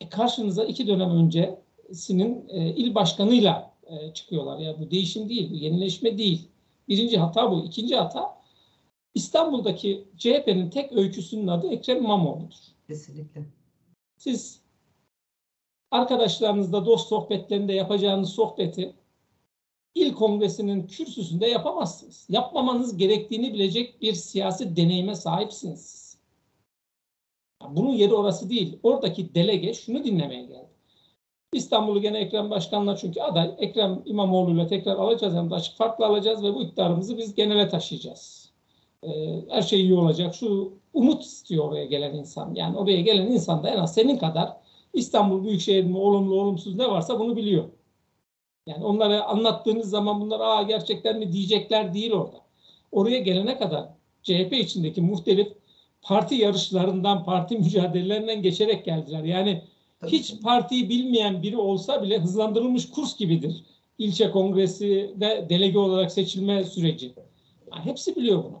E 0.00 0.08
karşınıza 0.08 0.64
iki 0.64 0.86
dönem 0.86 1.10
öncesinin 1.10 2.48
e, 2.48 2.68
il 2.68 2.94
başkanıyla 2.94 3.75
e, 3.86 4.14
çıkıyorlar. 4.14 4.58
Ya 4.58 4.80
bu 4.80 4.90
değişim 4.90 5.28
değil, 5.28 5.50
bu 5.50 5.54
yenileşme 5.54 6.18
değil. 6.18 6.48
Birinci 6.88 7.18
hata 7.18 7.50
bu. 7.50 7.64
İkinci 7.64 7.96
hata 7.96 8.36
İstanbul'daki 9.14 10.08
CHP'nin 10.16 10.70
tek 10.70 10.92
öyküsünün 10.92 11.46
adı 11.46 11.68
Ekrem 11.68 11.98
İmamoğlu'dur. 11.98 12.56
Kesinlikle. 12.86 13.46
Siz 14.16 14.60
arkadaşlarınızla 15.90 16.86
dost 16.86 17.08
sohbetlerinde 17.08 17.72
yapacağınız 17.72 18.30
sohbeti 18.30 18.94
il 19.94 20.12
kongresinin 20.12 20.86
kürsüsünde 20.86 21.46
yapamazsınız. 21.46 22.26
Yapmamanız 22.28 22.96
gerektiğini 22.96 23.54
bilecek 23.54 24.02
bir 24.02 24.12
siyasi 24.12 24.76
deneyime 24.76 25.14
sahipsiniz. 25.14 26.16
Bunun 27.70 27.92
yeri 27.92 28.14
orası 28.14 28.50
değil. 28.50 28.78
Oradaki 28.82 29.34
delege 29.34 29.74
şunu 29.74 30.04
dinlemeye 30.04 30.42
geldi. 30.42 30.75
İstanbul'u 31.52 32.00
gene 32.00 32.18
Ekrem 32.18 32.50
Başkan'la 32.50 32.96
çünkü 32.96 33.20
aday 33.20 33.54
Ekrem 33.58 34.02
İmamoğlu'yla 34.06 34.66
tekrar 34.66 34.96
alacağız 34.96 35.34
hem 35.34 35.50
de 35.50 35.54
açık 35.54 35.76
farklı 35.76 36.06
alacağız 36.06 36.42
ve 36.42 36.54
bu 36.54 36.62
iktidarımızı 36.62 37.18
biz 37.18 37.34
genele 37.34 37.68
taşıyacağız. 37.68 38.52
Ee, 39.02 39.08
her 39.48 39.62
şey 39.62 39.80
iyi 39.80 39.94
olacak. 39.94 40.34
Şu 40.34 40.72
umut 40.94 41.22
istiyor 41.22 41.64
oraya 41.64 41.84
gelen 41.84 42.14
insan. 42.14 42.54
Yani 42.54 42.76
oraya 42.76 43.00
gelen 43.00 43.26
insan 43.26 43.62
da 43.62 43.70
en 43.70 43.78
az 43.78 43.94
senin 43.94 44.16
kadar 44.16 44.56
İstanbul 44.92 45.44
Büyükşehir'in 45.44 45.94
olumlu 45.94 46.40
olumsuz 46.40 46.76
ne 46.76 46.90
varsa 46.90 47.20
bunu 47.20 47.36
biliyor. 47.36 47.64
Yani 48.66 48.84
onlara 48.84 49.24
anlattığınız 49.24 49.90
zaman 49.90 50.20
bunlar 50.20 50.40
aa 50.40 50.62
gerçekten 50.62 51.18
mi 51.18 51.32
diyecekler 51.32 51.94
değil 51.94 52.12
orada. 52.12 52.40
Oraya 52.92 53.18
gelene 53.18 53.58
kadar 53.58 53.88
CHP 54.22 54.52
içindeki 54.52 55.00
muhtelif 55.00 55.52
parti 56.02 56.34
yarışlarından, 56.34 57.24
parti 57.24 57.58
mücadelelerinden 57.58 58.42
geçerek 58.42 58.84
geldiler. 58.84 59.24
Yani. 59.24 59.62
Hiç 60.06 60.40
partiyi 60.42 60.88
bilmeyen 60.88 61.42
biri 61.42 61.56
olsa 61.56 62.02
bile 62.02 62.18
hızlandırılmış 62.18 62.90
kurs 62.90 63.16
gibidir. 63.16 63.64
İlçe 63.98 64.30
kongresi 64.30 65.14
ve 65.20 65.48
delege 65.48 65.78
olarak 65.78 66.12
seçilme 66.12 66.64
süreci. 66.64 67.14
Yani 67.72 67.84
hepsi 67.84 68.16
biliyor 68.16 68.44
bunu. 68.44 68.60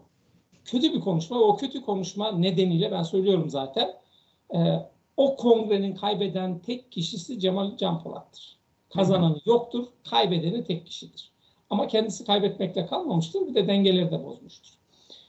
Kötü 0.64 0.92
bir 0.94 1.00
konuşma. 1.00 1.40
O 1.40 1.56
kötü 1.56 1.82
konuşma 1.82 2.32
nedeniyle 2.32 2.92
ben 2.92 3.02
söylüyorum 3.02 3.50
zaten. 3.50 3.94
E, 4.54 4.58
o 5.16 5.36
kongrenin 5.36 5.94
kaybeden 5.94 6.58
tek 6.58 6.92
kişisi 6.92 7.40
Cemal 7.40 7.76
Can 7.76 8.02
Polat'tır. 8.02 8.56
Kazananı 8.88 9.40
yoktur, 9.46 9.86
kaybedeni 10.10 10.64
tek 10.64 10.86
kişidir. 10.86 11.30
Ama 11.70 11.86
kendisi 11.86 12.24
kaybetmekle 12.24 12.86
kalmamıştır, 12.86 13.46
bir 13.46 13.54
de 13.54 13.68
dengeleri 13.68 14.10
de 14.10 14.24
bozmuştur. 14.24 14.72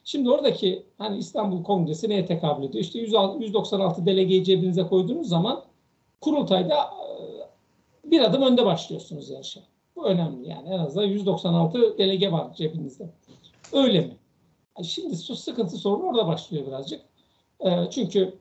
Şimdi 0.04 0.30
oradaki 0.30 0.84
hani 0.98 1.18
İstanbul 1.18 1.64
Kongresi 1.64 2.10
neye 2.10 2.26
tekabül 2.26 2.64
ediyor? 2.64 2.84
İşte 2.84 3.00
196 3.00 4.06
delegeyi 4.06 4.44
cebinize 4.44 4.88
koyduğunuz 4.88 5.28
zaman 5.28 5.64
kurultayda 6.22 6.76
e, 6.76 8.12
bir 8.12 8.22
adım 8.22 8.42
önde 8.42 8.66
başlıyorsunuz 8.66 9.30
yarışa. 9.30 9.60
Bu 9.96 10.06
önemli 10.06 10.50
yani 10.50 10.70
en 10.70 10.80
azından 10.80 11.06
196 11.06 11.98
delege 11.98 12.32
var 12.32 12.54
cebinizde. 12.54 13.10
Öyle 13.74 14.02
mi? 14.02 14.16
Şimdi 14.84 15.16
sıkıntı 15.16 15.78
sorun 15.78 16.02
orada 16.02 16.28
başlıyor 16.28 16.68
birazcık. 16.68 17.02
E, 17.60 17.70
çünkü 17.90 18.34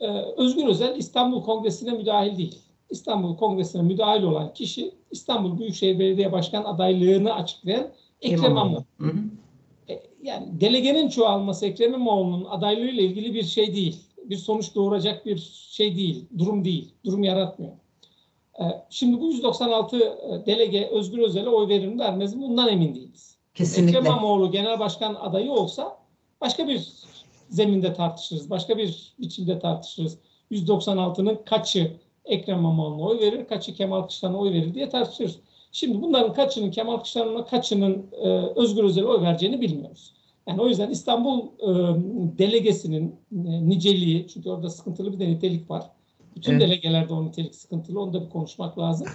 e, 0.00 0.06
Özgür 0.36 0.66
Özel 0.66 0.96
İstanbul 0.96 1.42
Kongresi'ne 1.42 1.90
müdahil 1.90 2.38
değil. 2.38 2.58
İstanbul 2.90 3.36
Kongresi'ne 3.36 3.82
müdahil 3.82 4.22
olan 4.22 4.54
kişi 4.54 4.94
İstanbul 5.10 5.58
Büyükşehir 5.58 5.98
Belediye 5.98 6.32
Başkan 6.32 6.64
adaylığını 6.64 7.34
açıklayan 7.34 7.86
Ekrem 8.22 8.50
İmamoğlu. 8.50 8.84
Hı 8.98 9.06
hı. 9.06 9.18
E, 9.88 10.02
Yani 10.22 10.60
delegenin 10.60 11.08
çoğalması 11.08 11.66
Ekrem 11.66 11.94
İmamoğlu'nun 11.94 12.44
adaylığıyla 12.44 13.02
ilgili 13.02 13.34
bir 13.34 13.42
şey 13.42 13.74
değil. 13.74 14.00
Bir 14.24 14.36
sonuç 14.36 14.74
doğuracak 14.74 15.26
bir 15.26 15.38
şey 15.70 15.96
değil. 15.96 16.26
Durum 16.38 16.64
değil. 16.64 16.92
Durum 17.04 17.22
yaratmıyor. 17.22 17.72
E, 18.60 18.64
Şimdi 18.90 19.20
bu 19.20 19.26
196 19.32 19.98
delege 20.46 20.88
Özgür 20.92 21.18
Özel'e 21.18 21.48
oy 21.48 21.68
verir 21.68 21.86
mi 21.86 21.98
vermez 21.98 22.34
mi 22.34 22.42
bundan 22.42 22.68
emin 22.68 22.94
değiliz. 22.94 23.36
Kesinlikle. 23.54 23.98
Ekrem 23.98 24.12
İmamoğlu 24.12 24.50
genel 24.50 24.78
başkan 24.78 25.14
adayı 25.14 25.52
olsa 25.52 25.96
başka 26.40 26.68
bir 26.68 26.88
zeminde 27.48 27.94
tartışırız. 27.94 28.50
Başka 28.50 28.78
bir 28.78 29.12
biçimde 29.18 29.58
tartışırız. 29.58 30.18
196'nın 30.50 31.38
kaçı 31.44 31.92
Ekrem 32.24 32.58
İmamoğlu'na 32.58 33.02
oy 33.02 33.20
verir, 33.20 33.46
kaçı 33.46 33.74
Kemal 33.74 34.00
Kılıçdaroğlu'na 34.00 34.40
oy 34.40 34.52
verir 34.52 34.74
diye 34.74 34.88
tartışırız. 34.88 35.38
Şimdi 35.72 36.02
bunların 36.02 36.32
kaçının 36.32 36.70
Kemal 36.70 36.94
Kılıçdaroğlu'na 36.94 37.46
kaçının 37.46 38.06
e, 38.12 38.28
Özgür 38.56 38.84
Özel'e 38.84 39.06
oy 39.06 39.22
vereceğini 39.22 39.60
bilmiyoruz. 39.60 40.12
Yani 40.46 40.60
o 40.60 40.68
yüzden 40.68 40.90
İstanbul 40.90 41.40
e, 41.40 41.68
delegesinin 42.38 43.16
e, 43.32 43.68
niceliği, 43.68 44.26
çünkü 44.28 44.50
orada 44.50 44.70
sıkıntılı 44.70 45.12
bir 45.12 45.18
de 45.18 45.28
nitelik 45.28 45.70
var. 45.70 45.90
Bütün 46.36 46.52
Evet. 46.52 46.62
delegelerde 46.62 47.14
o 47.14 47.24
nitelik 47.24 47.54
sıkıntılı, 47.54 48.00
onu 48.00 48.12
da 48.12 48.24
bir 48.24 48.30
konuşmak 48.30 48.78
lazım. 48.78 49.08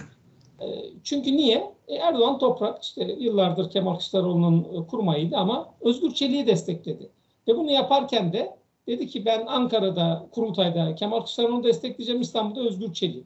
E, 0.60 0.66
çünkü 1.04 1.36
niye? 1.36 1.72
E, 1.88 1.94
Erdoğan 1.94 2.38
Toprak 2.38 2.82
işte 2.82 3.16
yıllardır 3.20 3.70
Kemal 3.70 3.92
Kılıçdaroğlu'nun 3.92 4.60
e, 4.64 4.86
kurmayıydı 4.86 5.36
ama 5.36 5.74
Özgür 5.80 6.10
Çelik'i 6.10 6.46
destekledi. 6.46 7.10
Ve 7.48 7.56
bunu 7.56 7.70
yaparken 7.70 8.32
de 8.32 8.56
dedi 8.86 9.06
ki 9.06 9.24
ben 9.24 9.46
Ankara'da, 9.46 10.26
Kurultay'da 10.30 10.94
Kemal 10.94 11.18
Kılıçdaroğlu'nu 11.18 11.64
destekleyeceğim, 11.64 12.20
İstanbul'da 12.20 12.60
Özgür 12.60 12.92
Çelik'i. 12.92 13.24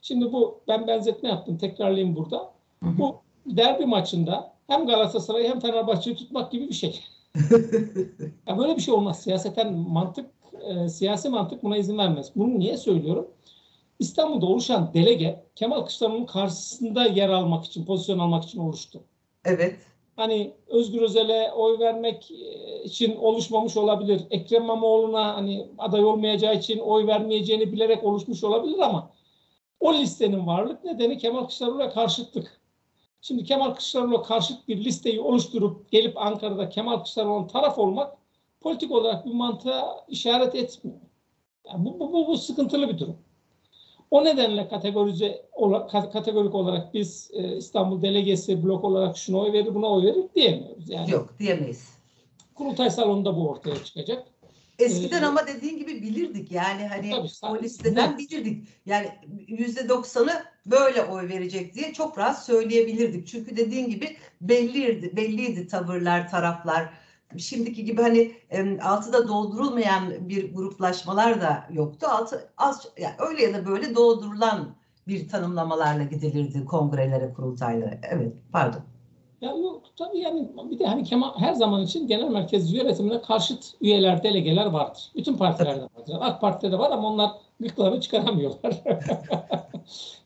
Şimdi 0.00 0.32
bu 0.32 0.60
ben 0.68 0.86
benzetme 0.86 1.28
yaptım, 1.28 1.58
tekrarlayayım 1.58 2.16
burada. 2.16 2.50
Hı 2.82 2.86
hı. 2.90 2.98
Bu 2.98 3.16
derbi 3.46 3.86
maçında 3.86 4.52
hem 4.66 4.86
Galatasaray'ı 4.86 5.48
hem 5.48 5.60
Fenerbahçe'yi 5.60 6.16
tutmak 6.16 6.52
gibi 6.52 6.68
bir 6.68 6.74
şey. 6.74 7.00
Ya 8.46 8.58
böyle 8.58 8.76
bir 8.76 8.82
şey 8.82 8.94
olmaz. 8.94 9.22
Siyaseten 9.22 9.72
mantık, 9.74 10.30
e, 10.60 10.88
siyasi 10.88 11.28
mantık 11.28 11.62
buna 11.62 11.76
izin 11.76 11.98
vermez. 11.98 12.30
Bunu 12.36 12.58
niye 12.58 12.76
söylüyorum? 12.76 13.26
İstanbul'da 13.98 14.46
oluşan 14.46 14.90
delege 14.94 15.44
Kemal 15.54 15.80
Kılıçdaroğlu'nun 15.80 16.26
karşısında 16.26 17.04
yer 17.04 17.28
almak 17.28 17.64
için, 17.64 17.84
pozisyon 17.84 18.18
almak 18.18 18.44
için 18.44 18.58
oluştu. 18.58 19.00
Evet. 19.44 19.76
Hani 20.16 20.52
Özgür 20.66 21.02
Özel'e 21.02 21.52
oy 21.52 21.78
vermek 21.78 22.30
e, 22.30 22.82
için 22.84 23.16
oluşmamış 23.16 23.76
olabilir. 23.76 24.22
Ekrem 24.30 24.62
İmamoğlu'na 24.62 25.36
hani 25.36 25.66
aday 25.78 26.04
olmayacağı 26.04 26.54
için 26.54 26.78
oy 26.78 27.06
vermeyeceğini 27.06 27.72
bilerek 27.72 28.04
oluşmuş 28.04 28.44
olabilir 28.44 28.78
ama 28.78 29.10
o 29.80 29.94
listenin 29.94 30.46
varlık 30.46 30.84
nedeni 30.84 31.18
Kemal 31.18 31.40
Kılıçdaroğlu'na 31.40 31.90
karşıtlık. 31.90 32.60
Şimdi 33.26 33.44
Kemal 33.44 33.70
Kılıçdaroğlu'na 33.70 34.22
karşıt 34.22 34.68
bir 34.68 34.84
listeyi 34.84 35.20
oluşturup 35.20 35.90
gelip 35.90 36.18
Ankara'da 36.18 36.68
Kemal 36.68 36.94
Kılıçdaroğlu'nun 36.94 37.46
taraf 37.46 37.78
olmak 37.78 38.16
politik 38.60 38.92
olarak 38.92 39.26
bir 39.26 39.32
mantığa 39.32 40.04
işaret 40.08 40.54
etmiyor. 40.54 40.98
Yani 41.66 41.84
bu, 41.84 42.00
bu, 42.00 42.12
bu, 42.12 42.26
bu 42.26 42.38
sıkıntılı 42.38 42.88
bir 42.88 42.98
durum. 42.98 43.16
O 44.10 44.24
nedenle 44.24 44.68
kategorize 44.68 45.46
kategorik 46.12 46.54
olarak 46.54 46.94
biz 46.94 47.30
e, 47.32 47.56
İstanbul 47.56 48.02
delegesi 48.02 48.64
blok 48.64 48.84
olarak 48.84 49.16
şuna 49.16 49.38
oy 49.38 49.52
verir 49.52 49.74
buna 49.74 49.86
oy 49.86 50.02
verir 50.02 50.24
diyemiyoruz. 50.34 50.90
Yani 50.90 51.10
Yok 51.10 51.34
diyemeyiz. 51.38 51.88
kurultay 52.54 52.90
salonunda 52.90 53.36
bu 53.36 53.48
ortaya 53.48 53.84
çıkacak. 53.84 54.26
Eskiden 54.78 55.22
Ee, 55.22 55.26
ama 55.26 55.46
dediğin 55.46 55.78
gibi 55.78 56.02
bilirdik 56.02 56.52
yani 56.52 56.86
hani 56.86 57.10
Tabii, 57.10 57.52
o 57.52 57.62
listeden 57.62 58.18
bilirdik. 58.18 58.68
Yani 58.86 59.10
yüzde 59.48 59.88
doksanı 59.88 60.44
böyle 60.66 61.02
oy 61.02 61.28
verecek 61.28 61.74
diye 61.74 61.92
çok 61.92 62.18
rahat 62.18 62.44
söyleyebilirdik. 62.44 63.26
Çünkü 63.26 63.56
dediğin 63.56 63.88
gibi 63.88 64.16
belliydi, 64.40 65.16
belliydi 65.16 65.66
tavırlar, 65.66 66.30
taraflar. 66.30 66.90
Şimdiki 67.36 67.84
gibi 67.84 68.02
hani 68.02 68.32
em, 68.50 68.78
altı 68.82 69.12
da 69.12 69.28
doldurulmayan 69.28 70.28
bir 70.28 70.54
gruplaşmalar 70.54 71.40
da 71.40 71.66
yoktu. 71.70 72.06
Altı 72.10 72.52
az 72.56 72.88
yani 72.98 73.14
öyle 73.18 73.42
ya 73.42 73.54
da 73.54 73.66
böyle 73.66 73.94
doldurulan 73.94 74.76
bir 75.08 75.28
tanımlamalarla 75.28 76.02
gidilirdi 76.02 76.64
kongrelere, 76.64 77.32
kurultaylara. 77.32 77.98
Evet, 78.02 78.32
pardon. 78.52 78.93
Ya 79.44 79.50
yok 79.50 79.82
tabii 79.96 80.18
yani 80.18 80.48
bir 80.70 80.78
de 80.78 80.86
hani 80.86 81.04
Kemal 81.04 81.38
her 81.38 81.54
zaman 81.54 81.82
için 81.82 82.06
genel 82.06 82.28
merkez 82.28 82.72
yönetimine 82.72 83.22
karşıt 83.22 83.74
üyeler, 83.80 84.22
delegeler 84.22 84.66
vardır. 84.66 85.02
Bütün 85.16 85.36
partilerde 85.36 85.82
vardır. 85.82 86.16
AK 86.20 86.40
Parti'de 86.40 86.72
de 86.72 86.78
var 86.78 86.90
ama 86.90 87.08
onlar 87.08 87.30
gıklarını 87.60 88.00
çıkaramıyorlar. 88.00 88.82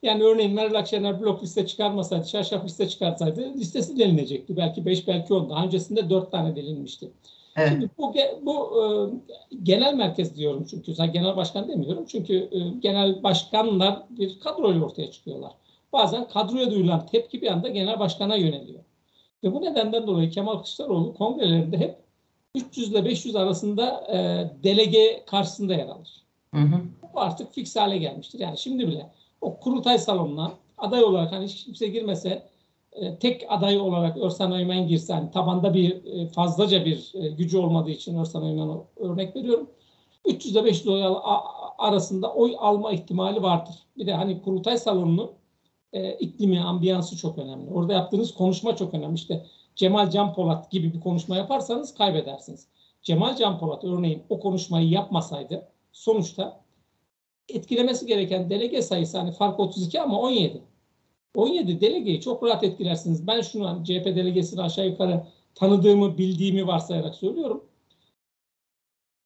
yani 0.02 0.22
örneğin 0.22 0.54
Meral 0.54 0.74
Akşener 0.74 1.20
blok 1.20 1.42
liste 1.42 1.66
çıkarmasaydı, 1.66 2.28
şarşaf 2.28 2.64
liste 2.64 2.88
çıkarsaydı 2.88 3.54
listesi 3.54 3.98
delinecekti. 3.98 4.56
Belki 4.56 4.86
5, 4.86 5.08
belki 5.08 5.34
10. 5.34 5.50
Daha 5.50 5.64
öncesinde 5.64 6.10
4 6.10 6.32
tane 6.32 6.56
delinmişti. 6.56 7.10
Evet. 7.56 7.68
Şimdi 7.68 7.90
bu, 7.98 8.14
bu 8.42 8.82
e, 8.82 8.86
genel 9.62 9.94
merkez 9.94 10.36
diyorum 10.36 10.66
çünkü 10.70 10.94
sen 10.94 11.12
genel 11.12 11.36
başkan 11.36 11.68
demiyorum 11.68 12.04
çünkü 12.08 12.34
e, 12.36 12.58
genel 12.80 13.22
başkanlar 13.22 14.02
bir 14.10 14.40
kadroyla 14.40 14.84
ortaya 14.84 15.10
çıkıyorlar. 15.10 15.52
Bazen 15.92 16.28
kadroya 16.28 16.70
duyulan 16.70 17.06
tepki 17.06 17.42
bir 17.42 17.46
anda 17.46 17.68
genel 17.68 17.98
başkana 17.98 18.36
yöneliyor. 18.36 18.80
Ve 19.44 19.54
bu 19.54 19.62
nedenden 19.62 20.06
dolayı 20.06 20.30
Kemal 20.30 20.52
Kılıçdaroğlu 20.52 21.14
kongrelerinde 21.14 21.78
hep 21.78 21.96
300 22.54 22.90
ile 22.90 23.04
500 23.04 23.36
arasında 23.36 24.06
e, 24.12 24.16
delege 24.64 25.24
karşısında 25.26 25.74
yer 25.74 25.88
alır. 25.88 26.22
Hı 26.54 26.60
hı. 26.60 26.80
Bu 27.14 27.20
artık 27.20 27.52
fix 27.52 27.76
hale 27.76 27.98
gelmiştir. 27.98 28.38
Yani 28.38 28.58
şimdi 28.58 28.88
bile 28.88 29.10
o 29.40 29.58
kurultay 29.58 29.98
salonuna 29.98 30.52
aday 30.78 31.04
olarak 31.04 31.32
hani 31.32 31.44
hiç 31.44 31.64
kimse 31.64 31.88
girmese 31.88 32.48
e, 32.92 33.18
tek 33.18 33.46
aday 33.48 33.78
olarak 33.78 34.16
Örsan 34.16 34.52
Öymen 34.52 34.88
girse 34.88 35.12
hani 35.12 35.30
tabanda 35.30 35.74
bir 35.74 36.04
e, 36.04 36.28
fazlaca 36.28 36.84
bir 36.84 37.12
e, 37.14 37.28
gücü 37.28 37.58
olmadığı 37.58 37.90
için 37.90 38.18
Örsan 38.18 38.44
Öymen'e 38.44 38.72
örnek 38.96 39.36
veriyorum. 39.36 39.70
300 40.24 40.54
ile 40.54 40.64
500 40.64 40.88
oy 40.88 41.02
arasında 41.78 42.34
oy 42.34 42.56
alma 42.58 42.92
ihtimali 42.92 43.42
vardır. 43.42 43.74
Bir 43.98 44.06
de 44.06 44.14
hani 44.14 44.42
kurultay 44.42 44.78
salonunun 44.78 45.30
e, 45.92 46.12
iklimi, 46.12 46.60
ambiyansı 46.60 47.16
çok 47.16 47.38
önemli. 47.38 47.70
Orada 47.70 47.92
yaptığınız 47.92 48.34
konuşma 48.34 48.76
çok 48.76 48.94
önemli. 48.94 49.14
İşte 49.14 49.46
Cemal 49.76 50.10
Can 50.10 50.34
Polat 50.34 50.70
gibi 50.70 50.94
bir 50.94 51.00
konuşma 51.00 51.36
yaparsanız 51.36 51.94
kaybedersiniz. 51.94 52.66
Cemal 53.02 53.36
Can 53.36 53.58
Polat 53.58 53.84
örneğin 53.84 54.22
o 54.28 54.40
konuşmayı 54.40 54.88
yapmasaydı 54.88 55.68
sonuçta 55.92 56.60
etkilemesi 57.48 58.06
gereken 58.06 58.50
delege 58.50 58.82
sayısı 58.82 59.18
hani 59.18 59.32
fark 59.32 59.60
32 59.60 60.00
ama 60.00 60.20
17. 60.20 60.62
17 61.36 61.80
delegeyi 61.80 62.20
çok 62.20 62.42
rahat 62.42 62.64
etkilersiniz. 62.64 63.26
Ben 63.26 63.40
şunu 63.40 63.68
hani 63.68 63.84
CHP 63.84 64.04
delegesini 64.04 64.62
aşağı 64.62 64.86
yukarı 64.86 65.22
tanıdığımı, 65.54 66.18
bildiğimi 66.18 66.66
varsayarak 66.66 67.14
söylüyorum. 67.14 67.64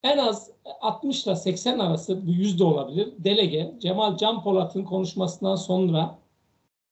En 0.02 0.18
az 0.18 0.50
60 0.80 1.26
ile 1.26 1.36
80 1.36 1.78
arası 1.78 2.26
bir 2.26 2.32
yüzde 2.32 2.64
olabilir. 2.64 3.12
Delege 3.18 3.74
Cemal 3.78 4.16
Can 4.16 4.42
Polat'ın 4.42 4.84
konuşmasından 4.84 5.56
sonra 5.56 6.18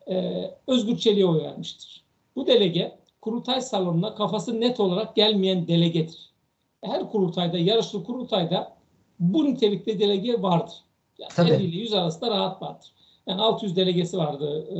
e, 0.08 0.44
Özgür 0.66 0.98
Çelik'e 0.98 1.26
oy 1.26 1.42
vermiştir. 1.42 2.04
Bu 2.36 2.46
delege 2.46 2.98
kurultay 3.20 3.60
salonuna 3.60 4.14
kafası 4.14 4.60
net 4.60 4.80
olarak 4.80 5.16
gelmeyen 5.16 5.68
delegedir. 5.68 6.30
Her 6.84 7.10
kurultayda, 7.10 7.58
yarışlı 7.58 8.04
kurultayda 8.04 8.76
bu 9.18 9.44
nitelikte 9.44 9.98
delege 9.98 10.42
vardır. 10.42 10.74
Yani 11.18 11.50
50 11.50 11.64
ile 11.64 11.76
100 11.76 11.92
arasında 11.92 12.30
rahat 12.30 12.62
vardır. 12.62 12.92
Yani 13.26 13.42
600 13.42 13.76
delegesi 13.76 14.18
vardı 14.18 14.66
e, 14.74 14.78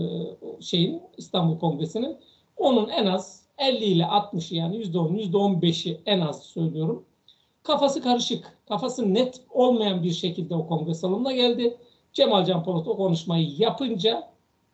şeyin 0.63 1.03
İstanbul 1.17 1.59
Kongresi'nin. 1.59 2.17
Onun 2.57 2.89
en 2.89 3.07
az 3.07 3.43
50 3.59 3.85
ile 3.85 4.03
60'ı 4.03 4.57
yani 4.57 4.77
%10, 4.77 5.31
%15'i 5.31 6.01
en 6.07 6.21
az 6.21 6.43
söylüyorum. 6.43 7.05
Kafası 7.63 8.03
karışık, 8.03 8.59
kafası 8.69 9.15
net 9.15 9.41
olmayan 9.51 10.03
bir 10.03 10.13
şekilde 10.13 10.55
o 10.55 10.67
kongre 10.67 10.95
salonuna 10.95 11.33
geldi. 11.33 11.77
Cemal 12.13 12.45
Can 12.45 12.65
Polat 12.65 12.89
o 12.89 12.97
konuşmayı 12.97 13.49
yapınca 13.59 14.31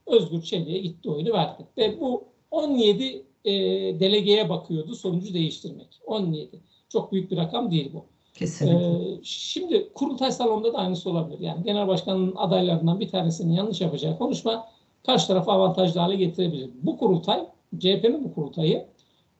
Özgür 0.06 0.42
Çelik'e 0.42 0.78
gitti 0.78 1.10
oyunu 1.10 1.32
verdi. 1.32 1.66
Ve 1.78 2.00
bu 2.00 2.24
17 2.50 3.24
e, 3.44 3.52
delegeye 4.00 4.48
bakıyordu 4.48 4.94
sonucu 4.94 5.34
değiştirmek. 5.34 6.00
17. 6.06 6.60
Çok 6.88 7.12
büyük 7.12 7.30
bir 7.30 7.36
rakam 7.36 7.70
değil 7.70 7.90
bu. 7.94 8.04
Kesinlikle. 8.38 8.86
Ee, 8.86 9.20
şimdi 9.22 9.92
kurultay 9.94 10.32
salonunda 10.32 10.72
da 10.72 10.78
aynısı 10.78 11.10
olabilir. 11.10 11.40
Yani 11.40 11.62
genel 11.64 11.88
başkanın 11.88 12.36
adaylarından 12.36 13.00
bir 13.00 13.08
tanesinin 13.08 13.52
yanlış 13.52 13.80
yapacağı 13.80 14.18
konuşma 14.18 14.68
karşı 15.06 15.26
tarafı 15.26 15.52
avantajlı 15.52 16.00
hale 16.00 16.16
getirebilir. 16.16 16.70
Bu 16.82 16.98
kurultay, 16.98 17.46
CHP'nin 17.78 18.24
bu 18.24 18.34
kurultayı 18.34 18.86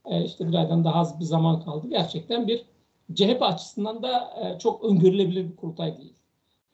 e, 0.05 0.25
işte 0.25 0.49
bir 0.49 0.55
aydan 0.55 0.85
daha 0.85 1.01
az 1.01 1.21
bir 1.21 1.25
zaman 1.25 1.61
kaldı. 1.61 1.87
Gerçekten 1.91 2.49
bir 2.49 2.65
CHP 3.15 3.43
açısından 3.43 4.03
da 4.03 4.35
e, 4.41 4.59
çok 4.59 4.85
öngörülebilir 4.85 5.49
bir 5.51 5.57
kurultay 5.57 5.99
değil. 5.99 6.13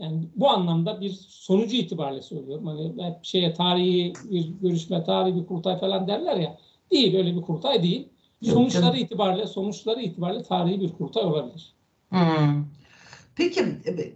Yani 0.02 0.28
bu 0.36 0.50
anlamda 0.50 1.00
bir 1.00 1.10
sonucu 1.28 1.76
itibariyle 1.76 2.22
söylüyorum. 2.22 2.66
Hani 2.66 3.04
hep 3.04 3.24
şeye 3.24 3.54
tarihi 3.54 4.12
bir 4.24 4.48
görüşme, 4.62 5.04
tarihi 5.04 5.36
bir 5.36 5.46
kurultay 5.46 5.80
falan 5.80 6.08
derler 6.08 6.36
ya. 6.36 6.58
Değil 6.90 7.16
öyle 7.16 7.36
bir 7.36 7.42
kurultay 7.42 7.82
değil. 7.82 8.08
Sonuçları 8.44 8.98
itibariyle, 8.98 9.46
sonuçları 9.46 10.02
itibariyle 10.02 10.42
tarihi 10.42 10.80
bir 10.80 10.92
kurultay 10.92 11.24
olabilir. 11.24 11.74
Hmm. 12.08 12.64
Peki 13.36 13.64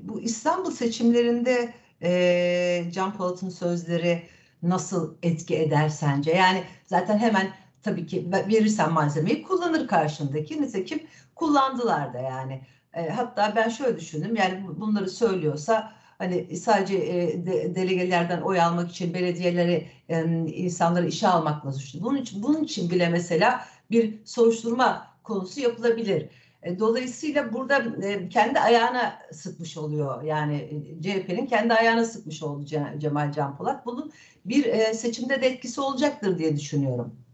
bu 0.01 0.21
İstanbul 0.21 0.71
seçimlerinde 0.71 1.75
e, 2.03 2.91
Can 2.93 3.17
Polat'ın 3.17 3.49
sözleri 3.49 4.23
nasıl 4.63 5.15
etki 5.23 5.57
eder 5.57 5.89
sence? 5.89 6.31
Yani 6.31 6.63
zaten 6.85 7.19
hemen 7.19 7.51
tabii 7.83 8.07
ki 8.07 8.27
verirsen 8.33 8.93
malzemeyi 8.93 9.43
kullanır 9.43 9.87
karşındaki. 9.87 10.63
Nitekim 10.63 11.01
kullandılar 11.35 12.15
da 12.15 12.19
yani. 12.19 12.61
E, 12.97 13.09
hatta 13.09 13.53
ben 13.57 13.69
şöyle 13.69 14.01
düşündüm 14.01 14.37
yani 14.37 14.65
bunları 14.81 15.11
söylüyorsa 15.11 15.93
hani 16.19 16.57
sadece 16.57 16.97
e, 16.97 17.47
de, 17.47 17.75
delegelerden 17.75 18.41
oy 18.41 18.61
almak 18.61 18.91
için 18.91 19.15
belediyeleri 19.15 19.87
e, 20.09 20.25
insanları 20.47 21.09
işe 21.09 21.29
almakla 21.29 21.73
suçlu. 21.73 22.03
Bunun 22.03 22.17
için 22.17 22.43
bunun 22.43 22.65
için 22.65 22.91
bile 22.91 23.09
mesela 23.09 23.65
bir 23.91 24.15
soruşturma 24.25 25.07
konusu 25.23 25.61
yapılabilir. 25.61 26.29
E, 26.63 26.79
dolayısıyla 26.79 27.53
burada 27.53 28.07
e, 28.07 28.29
kendi 28.29 28.61
ayağına 28.61 29.19
sıkmış 29.33 29.77
oluyor. 29.77 30.23
Yani 30.23 30.85
CHP'nin 31.03 31.47
kendi 31.47 31.75
ayağına 31.75 32.05
sıkmış 32.05 32.43
oldu 32.43 32.67
Cemal 32.99 33.33
Can 33.33 33.57
Polat. 33.57 33.87
Bunun 33.87 34.13
bir 34.45 34.93
seçimde 34.95 35.43
de 35.43 35.47
etkisi 35.47 35.81
olacaktır 35.81 36.39
diye 36.39 36.57
düşünüyorum. 36.57 37.26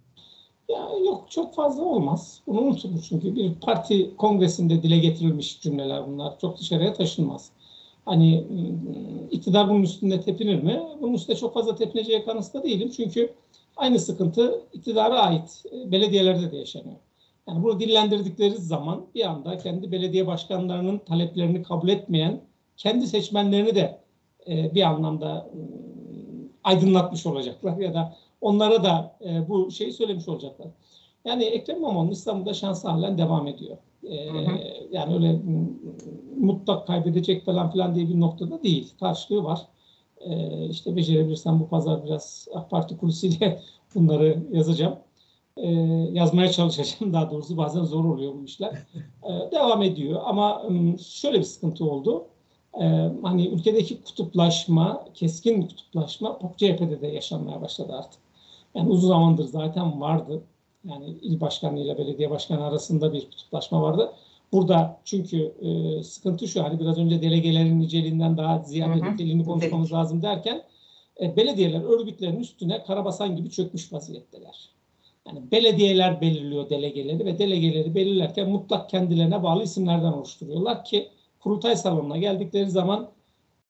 Ya 0.68 0.88
yok 1.06 1.30
çok 1.30 1.54
fazla 1.54 1.82
olmaz. 1.82 2.40
Bunu 2.46 2.60
unutulur 2.60 3.02
çünkü 3.08 3.36
bir 3.36 3.54
parti 3.54 4.16
kongresinde 4.16 4.82
dile 4.82 4.98
getirilmiş 4.98 5.60
cümleler 5.60 6.06
bunlar. 6.06 6.38
Çok 6.38 6.58
dışarıya 6.58 6.94
taşınmaz. 6.94 7.50
Hani 8.04 8.44
iktidar 9.30 9.68
bunun 9.68 9.82
üstünde 9.82 10.20
tepinir 10.20 10.62
mi? 10.62 10.82
Bunun 11.00 11.14
üstünde 11.14 11.38
çok 11.38 11.54
fazla 11.54 11.74
tepineceği 11.74 12.24
kanısında 12.24 12.62
değilim. 12.62 12.90
Çünkü 12.96 13.34
aynı 13.76 13.98
sıkıntı 13.98 14.60
iktidara 14.72 15.20
ait 15.20 15.62
belediyelerde 15.86 16.52
de 16.52 16.56
yaşanıyor. 16.56 16.96
Yani 17.48 17.62
bunu 17.62 17.80
dillendirdikleri 17.80 18.56
zaman 18.56 19.06
bir 19.14 19.24
anda 19.30 19.58
kendi 19.58 19.92
belediye 19.92 20.26
başkanlarının 20.26 20.98
taleplerini 20.98 21.62
kabul 21.62 21.88
etmeyen 21.88 22.40
kendi 22.76 23.06
seçmenlerini 23.06 23.74
de 23.74 23.98
e, 24.48 24.74
bir 24.74 24.82
anlamda 24.82 25.50
e, 25.54 25.58
aydınlatmış 26.64 27.26
olacaklar 27.26 27.76
ya 27.76 27.94
da 27.94 28.16
onlara 28.42 28.84
da 28.84 29.16
e, 29.24 29.48
bu 29.48 29.70
şeyi 29.70 29.92
söylemiş 29.92 30.28
olacaklar. 30.28 30.66
Yani 31.24 31.44
Ekrem 31.44 31.76
İmamoğlu'nun 31.76 32.10
İstanbul'da 32.10 32.54
şansı 32.54 32.88
halen 32.88 33.18
devam 33.18 33.46
ediyor. 33.46 33.76
E, 34.08 34.30
hı 34.30 34.38
hı. 34.38 34.58
Yani 34.90 35.14
öyle 35.14 35.40
mutlak 36.40 36.86
kaybedecek 36.86 37.44
falan 37.44 37.70
filan 37.70 37.94
diye 37.94 38.08
bir 38.08 38.20
noktada 38.20 38.62
değil. 38.62 38.92
Karşılığı 39.00 39.44
var. 39.44 39.60
E, 40.20 40.64
işte 40.66 40.96
becerebilirsem 40.96 41.60
bu 41.60 41.68
pazar 41.68 42.04
biraz 42.04 42.48
AK 42.54 42.70
Parti 42.70 42.96
kulisiyle 42.96 43.60
bunları 43.94 44.38
yazacağım 44.52 44.94
e, 45.56 45.68
yazmaya 46.12 46.50
çalışacağım 46.52 47.12
daha 47.12 47.30
doğrusu 47.30 47.56
bazen 47.56 47.84
zor 47.84 48.04
oluyor 48.04 48.34
bu 48.34 48.44
işler. 48.44 48.72
E, 49.24 49.52
devam 49.52 49.82
ediyor 49.82 50.20
ama 50.24 50.62
şöyle 51.08 51.38
bir 51.38 51.44
sıkıntı 51.44 51.84
oldu. 51.84 52.26
E, 52.80 52.84
hani 53.22 53.48
ülkedeki 53.48 54.02
kutuplaşma, 54.02 55.04
keskin 55.14 55.62
kutuplaşma 55.62 56.38
CHP'de 56.56 57.00
de 57.00 57.06
yaşanmaya 57.06 57.60
başladı 57.60 57.92
artık. 57.98 58.20
Yani 58.74 58.88
uzun 58.88 59.08
zamandır 59.08 59.44
zaten 59.44 60.00
vardı. 60.00 60.42
Yani 60.84 61.06
il 61.06 61.40
başkanı 61.40 61.80
ile 61.80 61.98
belediye 61.98 62.30
başkanı 62.30 62.64
arasında 62.64 63.12
bir 63.12 63.30
kutuplaşma 63.30 63.82
vardı. 63.82 64.12
Burada 64.52 65.00
çünkü 65.04 65.54
e, 65.62 66.02
sıkıntı 66.02 66.48
şu 66.48 66.64
hani 66.64 66.80
biraz 66.80 66.98
önce 66.98 67.22
delegelerin 67.22 67.80
niceliğinden 67.80 68.36
daha 68.36 68.58
ziyade 68.58 69.12
niteliğini 69.12 69.44
konuşmamız 69.44 69.92
lazım 69.92 70.22
derken 70.22 70.62
e, 71.20 71.36
belediyeler 71.36 71.80
örgütlerin 71.80 72.40
üstüne 72.40 72.82
karabasan 72.82 73.36
gibi 73.36 73.50
çökmüş 73.50 73.92
vaziyetteler. 73.92 74.70
Yani 75.26 75.50
belediyeler 75.52 76.20
belirliyor 76.20 76.70
delegeleri 76.70 77.24
ve 77.24 77.38
delegeleri 77.38 77.94
belirlerken 77.94 78.50
mutlak 78.50 78.90
kendilerine 78.90 79.42
bağlı 79.42 79.62
isimlerden 79.62 80.12
oluşturuyorlar 80.12 80.84
ki 80.84 81.08
kurultay 81.40 81.76
salonuna 81.76 82.16
geldikleri 82.18 82.70
zaman 82.70 83.08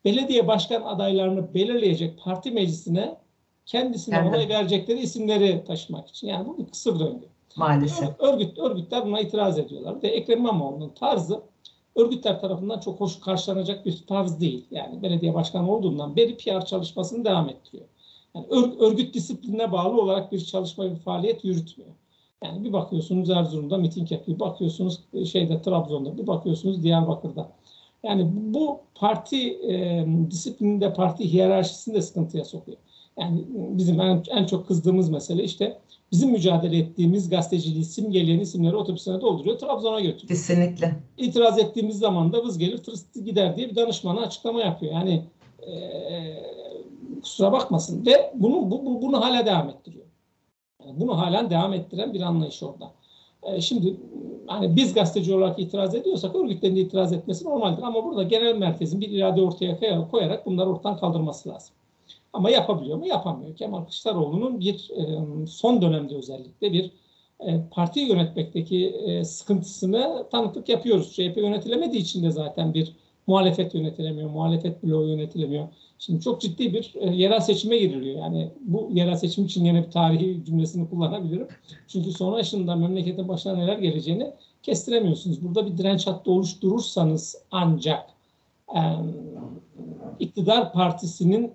belediye 0.05 0.47
başkan 0.47 0.83
adaylarını 0.83 1.55
belirleyecek 1.55 2.19
parti 2.19 2.51
meclisine 2.51 3.17
kendisine 3.67 4.17
evet. 4.17 4.29
onay 4.29 4.49
verecekleri 4.49 4.99
isimleri 4.99 5.65
taşımak 5.65 6.09
için. 6.09 6.29
Yani 6.29 6.47
bu 6.49 6.59
bir 6.59 6.67
kısır 6.67 7.01
döngü. 7.01 7.27
Maalesef. 7.57 8.21
Örgüt, 8.21 8.59
örgütler 8.59 9.07
buna 9.07 9.21
itiraz 9.21 9.59
ediyorlar. 9.59 10.03
Ve 10.03 10.09
Ekrem 10.09 10.39
İmamoğlu'nun 10.39 10.89
tarzı 10.89 11.43
örgütler 11.97 12.41
tarafından 12.41 12.81
çok 12.81 13.01
hoş 13.01 13.21
karşılanacak 13.21 13.87
bir 13.87 14.05
tarz 14.07 14.41
değil. 14.41 14.67
Yani 14.71 15.03
belediye 15.03 15.35
başkanı 15.35 15.73
olduğundan 15.73 16.17
beri 16.17 16.37
PR 16.37 16.65
çalışmasını 16.65 17.25
devam 17.25 17.49
ettiriyor. 17.49 17.85
Yani 18.35 18.47
örgüt 18.81 19.15
disiplinine 19.15 19.73
bağlı 19.73 20.01
olarak 20.01 20.33
bir 20.33 20.45
çalışma, 20.45 20.91
bir 20.91 20.97
faaliyet 20.97 21.45
yürütmüyor. 21.45 21.91
Yani 22.45 22.65
bir 22.65 22.73
bakıyorsunuz 22.73 23.31
Erzurum'da 23.31 23.77
miting 23.77 24.13
yapıyor, 24.13 24.39
bakıyorsunuz 24.39 25.01
e, 25.15 25.25
şeyde 25.25 25.63
Trabzon'da, 25.63 26.19
bir 26.19 26.27
bakıyorsunuz 26.27 26.83
Diyarbakır'da. 26.83 27.49
Yani 28.03 28.31
bu 28.35 28.81
parti 28.95 29.53
e, 29.53 30.07
disiplininde, 30.31 30.93
parti 30.93 31.33
hiyerarşisinde 31.33 32.03
sıkıntıya 32.03 32.45
sokuyor. 32.45 32.79
Yani 33.19 33.45
bizim 33.51 34.01
en, 34.01 34.23
en 34.31 34.47
çok 34.47 34.69
kızdığımız 34.69 35.11
mesele 35.11 35.45
işte 35.45 35.79
bizim 36.13 36.31
mücadele 36.31 36.79
ettiğimiz 36.79 37.31
gazeteciliği 37.31 37.85
simgeleyen 37.85 38.41
isimleri 38.41 38.77
otobüsüne 38.77 39.21
dolduruyor, 39.21 39.59
Trabzon'a 39.59 40.01
götürüyor. 40.01 40.29
Kesinlikle. 40.29 40.95
İtiraz 41.19 41.59
ettiğimiz 41.59 41.99
zaman 41.99 42.33
da 42.33 42.45
vız 42.45 42.59
gelir, 42.59 42.79
tırıs 42.79 43.13
gider 43.25 43.57
diye 43.57 43.71
bir 43.71 43.77
danışmana 43.77 44.21
açıklama 44.21 44.61
yapıyor. 44.61 44.93
Yani 44.93 45.25
e, 45.67 45.73
kusura 47.23 47.53
bakmasın 47.53 48.07
ve 48.07 48.33
bunu 48.35 48.71
bu, 48.71 48.87
bu, 48.87 49.03
bunu 49.03 49.21
hala 49.21 49.47
devam 49.47 49.69
ettiriyor. 49.69 50.07
Yani 50.87 51.01
bunu 51.01 51.19
halen 51.19 51.51
devam 51.51 51.73
ettiren 51.73 52.15
bir 52.15 52.21
anlayış 52.21 52.63
orada. 52.63 52.91
E, 53.43 53.61
şimdi 53.61 53.97
hani 54.47 54.77
biz 54.77 54.95
gazeteci 54.95 55.35
olarak 55.35 55.59
itiraz 55.59 55.95
ediyorsak 55.95 56.35
örgütlerin 56.35 56.77
de 56.77 56.81
itiraz 56.81 57.13
etmesi 57.13 57.45
normaldir 57.45 57.83
ama 57.83 58.05
burada 58.05 58.23
genel 58.23 58.57
merkezin 58.57 59.01
bir 59.01 59.11
irade 59.11 59.43
ortaya 59.43 59.79
koyarak 60.11 60.47
bunları 60.47 60.71
ortadan 60.71 60.97
kaldırması 60.97 61.49
lazım. 61.49 61.75
Ama 62.33 62.51
yapabiliyor 62.51 62.99
mu? 62.99 63.07
Yapamıyor. 63.07 63.57
Kemal 63.57 63.81
Kılıçdaroğlu'nun 63.81 64.61
bir 64.61 64.91
e, 64.97 65.47
son 65.47 65.83
dönemde 65.83 66.17
özellikle 66.17 66.73
bir 66.73 66.91
e, 67.41 67.61
parti 67.71 68.01
yönetmekteki 68.01 68.87
e, 68.89 69.25
sıkıntısını 69.25 70.27
tanıklık 70.31 70.69
yapıyoruz. 70.69 71.13
CHP 71.13 71.37
yönetilemediği 71.37 72.03
için 72.03 72.23
de 72.23 72.31
zaten 72.31 72.75
bir 72.75 72.93
muhalefet 73.27 73.75
yönetilemiyor, 73.75 74.31
muhalefet 74.31 74.83
bloğu 74.83 75.09
yönetilemiyor. 75.09 75.69
Şimdi 75.99 76.21
çok 76.21 76.41
ciddi 76.41 76.75
bir 76.75 76.93
e, 76.95 77.15
yerel 77.15 77.41
seçime 77.41 77.79
giriliyor. 77.79 78.19
Yani 78.19 78.51
bu 78.61 78.91
yerel 78.93 79.17
seçim 79.17 79.45
için 79.45 79.65
yine 79.65 79.87
bir 79.87 79.91
tarihi 79.91 80.45
cümlesini 80.45 80.91
kullanabilirim. 80.91 81.49
Çünkü 81.89 82.13
sonrasında 82.13 82.77
memleketin 82.77 83.29
başına 83.29 83.57
neler 83.57 83.79
geleceğini 83.79 84.33
kestiremiyorsunuz. 84.63 85.45
Burada 85.45 85.67
bir 85.67 85.79
direnç 85.79 86.07
hattı 86.07 86.31
oluşturursanız 86.31 87.37
ancak 87.51 88.07
e, 88.77 88.81
iktidar 90.21 90.73
partisinin 90.73 91.53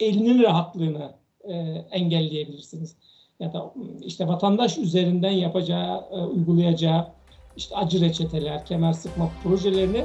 elinin 0.00 0.42
rahatlığını 0.42 1.12
e, 1.44 1.54
engelleyebilirsiniz. 1.90 2.96
Ya 3.40 3.52
da 3.52 3.74
işte 4.02 4.28
vatandaş 4.28 4.78
üzerinden 4.78 5.30
yapacağı, 5.30 6.04
e, 6.12 6.16
uygulayacağı 6.16 7.08
işte 7.56 7.76
acı 7.76 8.00
reçeteler, 8.00 8.66
kemer 8.66 8.92
sıkma 8.92 9.30
projelerini 9.42 10.04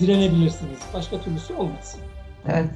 direnebilirsiniz. 0.00 0.78
Başka 0.94 1.20
türlüsü 1.20 1.54
olmaz. 1.54 1.96
Evet. 2.48 2.70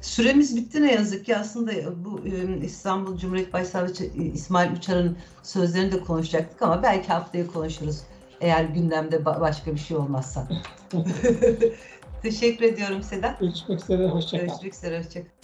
Süremiz 0.00 0.56
bitti 0.56 0.82
ne 0.82 0.92
yazık 0.92 1.26
ki. 1.26 1.36
Aslında 1.36 1.72
bu 2.04 2.20
İstanbul 2.62 3.18
Cumhuriyet 3.18 3.52
Başsavcısı 3.52 4.04
İsmail 4.04 4.76
Uçar'ın 4.76 5.16
sözlerini 5.42 5.92
de 5.92 6.00
konuşacaktık 6.00 6.62
ama 6.62 6.82
belki 6.82 7.08
haftaya 7.08 7.46
konuşuruz. 7.46 8.00
Eğer 8.40 8.64
gündemde 8.64 9.24
başka 9.24 9.74
bir 9.74 9.80
şey 9.80 9.96
olmazsa. 9.96 10.48
Teşekkür 12.22 12.64
ediyorum 12.64 13.02
Sedat. 13.02 13.40
Görüşmek 13.40 13.82
üzere. 13.82 14.08
Hoşçakalın. 14.08 14.48
Görüşmek 14.48 14.74
üzere. 14.74 14.98
Hoşçakalın. 14.98 15.43